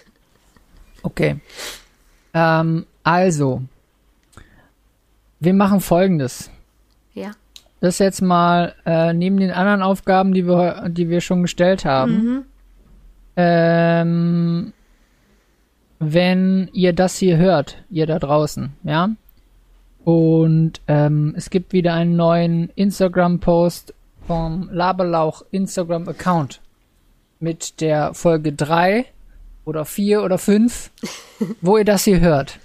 [1.04, 1.40] Okay.
[2.34, 3.62] Ähm, also,
[5.40, 6.50] wir machen folgendes.
[7.14, 7.32] Ja.
[7.80, 11.86] Das ist jetzt mal äh, neben den anderen Aufgaben, die wir, die wir schon gestellt
[11.86, 12.46] haben.
[13.36, 14.74] Ähm,
[16.00, 19.12] wenn ihr das hier hört, ihr da draußen, ja,
[20.08, 23.94] und ähm, es gibt wieder einen neuen Instagram-Post
[24.26, 26.62] vom Laberlauch Instagram-Account
[27.40, 29.06] mit der Folge 3
[29.66, 30.92] oder 4 oder 5,
[31.62, 32.58] wo ihr das hier hört.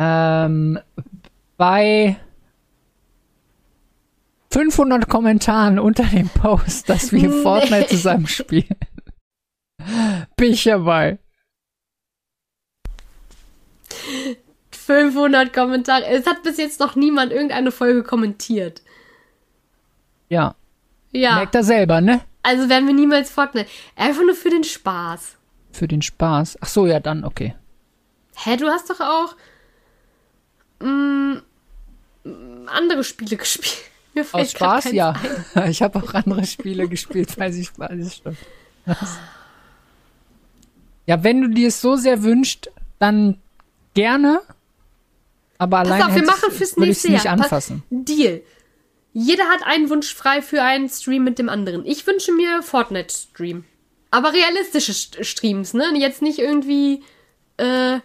[0.00, 0.80] Ähm,
[1.56, 2.16] bei
[4.50, 7.42] 500 Kommentaren unter dem Post, dass wir Nee.
[7.42, 8.74] Fortnite zusammen spielen.
[10.36, 11.20] Bin ich dabei.
[14.90, 16.04] 500 Kommentare.
[16.06, 18.82] Es hat bis jetzt noch niemand irgendeine Folge kommentiert.
[20.28, 20.56] Ja.
[21.12, 21.36] Ja.
[21.36, 22.22] Merkt er selber, ne?
[22.42, 23.68] Also werden wir niemals Fortnite.
[23.94, 25.36] Einfach nur für den Spaß.
[25.70, 26.58] Für den Spaß.
[26.60, 27.54] Ach so, ja, dann okay.
[28.34, 29.36] Hä, du hast doch auch
[30.84, 31.36] mm,
[32.66, 33.76] andere Spiele gespielt.
[34.14, 35.14] Mir fällt Aus Spaß, ja.
[35.54, 35.70] ein.
[35.70, 38.38] Ich habe auch andere Spiele gespielt, weiß ich, weiß stimmt.
[41.06, 43.38] Ja, wenn du dir es so sehr wünschst, dann
[43.94, 44.40] gerne.
[45.60, 47.36] Aber Pass allein auf, wir machen fürs nächste nicht Jahr.
[47.36, 47.82] Pass- anfassen.
[47.90, 48.40] Deal.
[49.12, 51.84] Jeder hat einen Wunsch frei für einen Stream mit dem anderen.
[51.84, 53.64] Ich wünsche mir Fortnite-Stream.
[54.10, 55.92] Aber realistische St- Streams, ne?
[55.96, 57.02] Jetzt nicht irgendwie,
[57.58, 58.00] äh, äh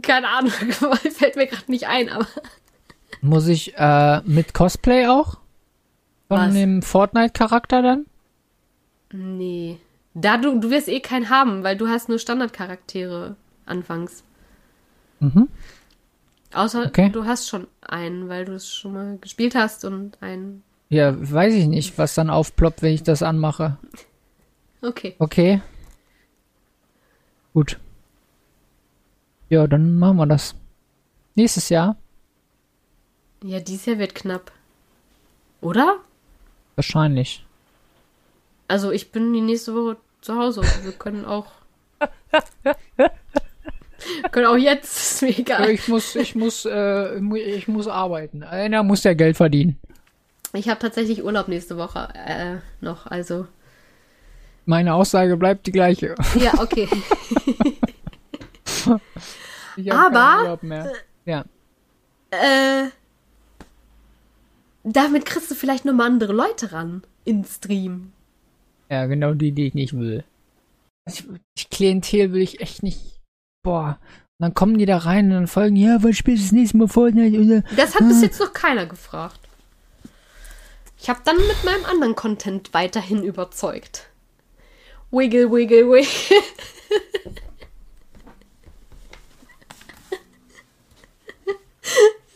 [0.00, 0.52] keine Ahnung,
[1.10, 2.28] fällt mir gerade nicht ein, aber.
[3.20, 5.38] Muss ich äh, mit Cosplay auch?
[6.28, 6.52] Von Was?
[6.54, 8.06] dem Fortnite-Charakter dann?
[9.12, 9.78] Nee.
[10.14, 13.34] Da du, du wirst eh keinen haben, weil du hast nur Standardcharaktere
[13.66, 14.22] anfangs.
[15.20, 15.48] Mhm.
[16.54, 17.10] Außer Okay.
[17.10, 20.62] du hast schon einen, weil du es schon mal gespielt hast und einen.
[20.88, 23.76] Ja, weiß ich nicht, was dann aufploppt, wenn ich das anmache.
[24.80, 25.16] Okay.
[25.18, 25.60] Okay.
[27.52, 27.80] Gut.
[29.48, 30.54] Ja, dann machen wir das.
[31.34, 31.96] Nächstes Jahr?
[33.42, 34.52] Ja, dies Jahr wird knapp.
[35.60, 35.96] Oder?
[36.76, 37.44] Wahrscheinlich.
[38.68, 40.62] Also ich bin die nächste Woche zu Hause.
[40.84, 41.46] Wir können auch.
[44.30, 45.70] können auch jetzt, ist mir egal.
[45.70, 48.42] Ich muss, ich muss, äh, ich muss arbeiten.
[48.42, 49.78] Einer muss ja Geld verdienen.
[50.52, 53.46] Ich habe tatsächlich Urlaub nächste Woche äh, noch, also.
[54.64, 56.14] Meine Aussage bleibt die gleiche.
[56.38, 56.88] Ja, okay.
[59.76, 60.92] Ich Aber- keinen Urlaub mehr.
[61.24, 61.44] Ja.
[62.30, 62.88] äh,
[64.84, 68.12] damit kriegst du vielleicht nochmal andere Leute ran in Stream.
[68.90, 70.24] Ja, genau die, die ich nicht will.
[71.06, 71.24] Ich,
[71.58, 73.17] die Klientel will ich echt nicht.
[73.62, 73.98] Boah.
[74.38, 76.76] Und dann kommen die da rein und dann folgen, ja, wann spielst du das nächste
[76.76, 77.40] Mal Fortnite?
[77.40, 78.22] Oder, Das hat bis Ah.
[78.22, 79.40] jetzt noch keiner gefragt.
[81.00, 84.06] Ich habe dann mit meinem anderen Content weiterhin überzeugt.
[85.10, 86.08] Wiggle, wiggle, wiggle.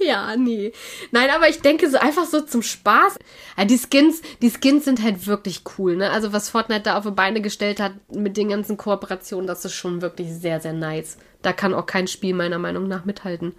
[0.06, 0.72] ja, nee.
[1.10, 3.18] Nein, aber ich denke so einfach so zum Spaß.
[3.56, 6.10] Ja, die Skins, die Skins sind halt wirklich cool, ne?
[6.10, 9.74] Also was Fortnite da auf die Beine gestellt hat mit den ganzen Kooperationen, das ist
[9.74, 11.18] schon wirklich sehr, sehr nice.
[11.42, 13.54] Da kann auch kein Spiel meiner Meinung nach mithalten.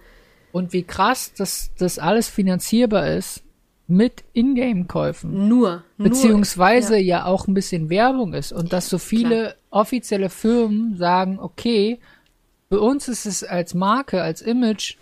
[0.52, 3.42] Und wie krass, dass das alles finanzierbar ist
[3.86, 5.48] mit Ingame-Käufen.
[5.48, 5.84] Nur.
[5.96, 7.18] nur Beziehungsweise ja.
[7.18, 7.24] ja.
[7.26, 11.98] auch ein bisschen Werbung ist und dass so viele offizielle Firmen sagen, okay,
[12.70, 14.96] für uns ist es als Marke, als Image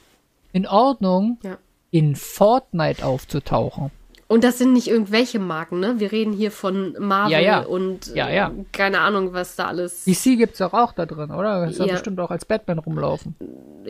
[0.53, 1.59] in Ordnung, Ja.
[1.91, 3.91] in Fortnite aufzutauchen.
[4.29, 6.01] Und das sind nicht irgendwelche Marken, ne?
[6.01, 7.61] Wir reden hier von Marvel Ja, ja.
[7.61, 8.53] und äh, Ja, ja.
[8.73, 10.05] keine Ahnung, was da alles.
[10.05, 11.67] DC gibt's doch auch da drin, oder?
[11.67, 11.93] Das soll Ja.
[11.95, 13.35] bestimmt auch als Batman rumlaufen.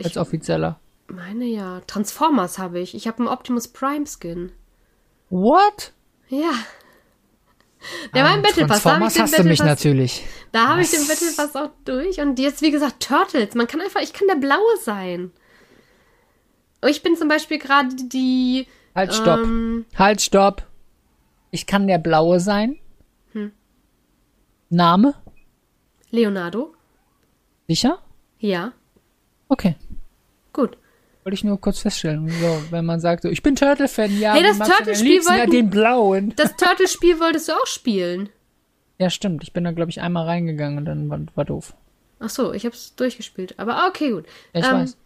[0.03, 0.79] als offizieller.
[1.07, 1.81] meine ja.
[1.87, 2.93] Transformers habe ich.
[2.95, 4.51] Ich habe einen Optimus Prime Skin.
[5.29, 5.93] What?
[6.29, 6.51] Ja.
[8.13, 8.77] Der war im Battle Pass.
[8.77, 10.23] Ich Transformers hast du Battle mich Pass, natürlich.
[10.51, 11.07] da habe ich den?
[11.07, 12.19] Battle Pass auch durch.
[12.19, 13.55] Und jetzt, wie gesagt, Turtles.
[13.55, 15.31] Man kann einfach, ich kann der Blaue sein.
[16.87, 18.67] Ich bin zum Beispiel gerade die.
[18.95, 19.39] Halt, stopp.
[19.39, 20.67] Ähm, Halt, stopp.
[21.51, 22.77] Ich kann der Blaue sein.
[23.33, 23.51] Hm.
[24.69, 25.15] Name?
[26.11, 26.73] Leonardo.
[27.67, 27.99] Sicher?
[28.39, 28.73] Ja.
[29.49, 29.75] Okay.
[30.51, 30.77] Gut.
[31.23, 32.27] Wollte ich nur kurz feststellen.
[32.29, 35.31] So, wenn man sagt, so, ich bin Turtle-Fan, ja, Hey, das Turtle-Spiel liebsten?
[35.33, 36.33] Ja, wollten- den blauen.
[36.35, 38.29] Das Turtle-Spiel wolltest du auch spielen.
[38.99, 39.43] Ja, stimmt.
[39.43, 41.75] Ich bin da, glaube ich, einmal reingegangen und dann war, war doof.
[42.19, 43.57] Ach so, ich habe es durchgespielt.
[43.57, 44.25] Aber okay, gut.
[44.53, 44.97] Ja, ich ähm, weiß.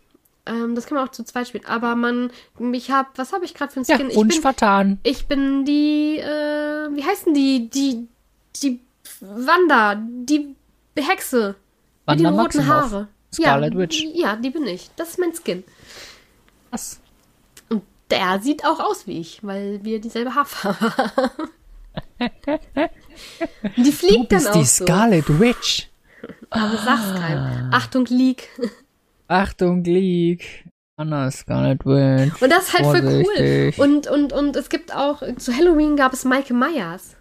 [0.47, 1.65] Ähm, das kann man auch zu zweit spielen.
[1.65, 2.31] Aber man,
[2.73, 4.09] ich habe, was habe ich gerade für ein Ja, Skin?
[4.09, 4.99] ich, Wunsch bin, vertan.
[5.03, 7.69] ich bin die, äh, wie heißen die?
[7.69, 8.07] Die,
[8.61, 8.79] die
[9.21, 10.55] Wanda, die
[10.97, 11.55] Hexe.
[12.07, 12.67] mit den Wanda roten Maximoff.
[12.91, 13.07] Haare.
[13.33, 14.03] Scarlet ja, Witch.
[14.13, 14.89] Ja, die bin ich.
[14.95, 15.63] Das ist mein Skin.
[16.71, 16.99] Was?
[17.69, 21.49] Und der sieht auch aus wie ich, weil wir dieselbe Haarfarbe haben.
[23.77, 24.85] die Du fliegt dann bist auch die so.
[24.85, 25.89] Scarlet Witch.
[26.49, 27.69] Aber sag's keinem.
[27.71, 28.49] Achtung, Leak.
[29.27, 30.65] Achtung, Leak.
[30.99, 32.41] Anna Scarlet Witch.
[32.41, 33.23] Und das ist halt voll cool.
[33.23, 33.79] Vorsichtig.
[33.79, 37.15] Und, und, und es gibt auch, zu Halloween gab es Michael Myers.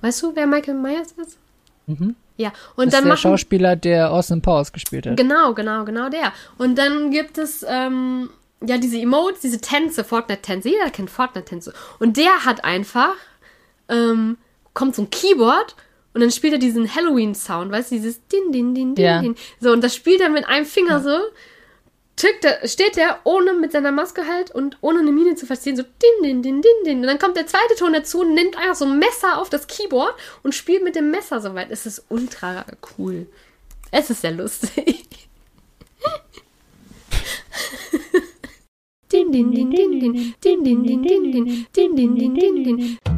[0.00, 1.36] Weißt du, wer Michael Myers ist?
[1.86, 2.14] Mhm.
[2.36, 3.18] Ja, und das ist dann der machen.
[3.18, 5.16] Schauspieler, der Austin Powers gespielt hat.
[5.16, 6.32] Genau, genau, genau der.
[6.58, 8.30] Und dann gibt es, ähm,
[8.64, 10.68] ja, diese Emotes, diese Tänze, Fortnite-Tänze.
[10.68, 11.74] Jeder kennt Fortnite-Tänze.
[11.98, 13.16] Und der hat einfach,
[13.88, 14.38] ähm,
[14.74, 15.74] kommt so ein Keyboard
[16.18, 19.22] und dann spielt er diesen Halloween-Sound, weißt du, dieses Din, Din, Din, Din, Ja.
[19.22, 19.36] Din.
[19.60, 21.16] So, und das spielt er mit einem Finger so.
[22.16, 25.76] Tickt er, steht er ohne mit seiner Maske halt und ohne eine Miene zu verziehen,
[25.76, 26.98] so din, din, din, din, din.
[27.02, 29.68] Und dann kommt der zweite Ton dazu und nimmt einfach so ein Messer auf das
[29.68, 31.70] Keyboard und spielt mit dem Messer so weit.
[31.70, 32.64] Es ist ultra
[32.98, 33.28] cool.
[33.92, 35.04] Es ist sehr lustig.
[39.12, 43.17] din, din, din, din, din, din, din, din, din, din, din, din, din, din, din.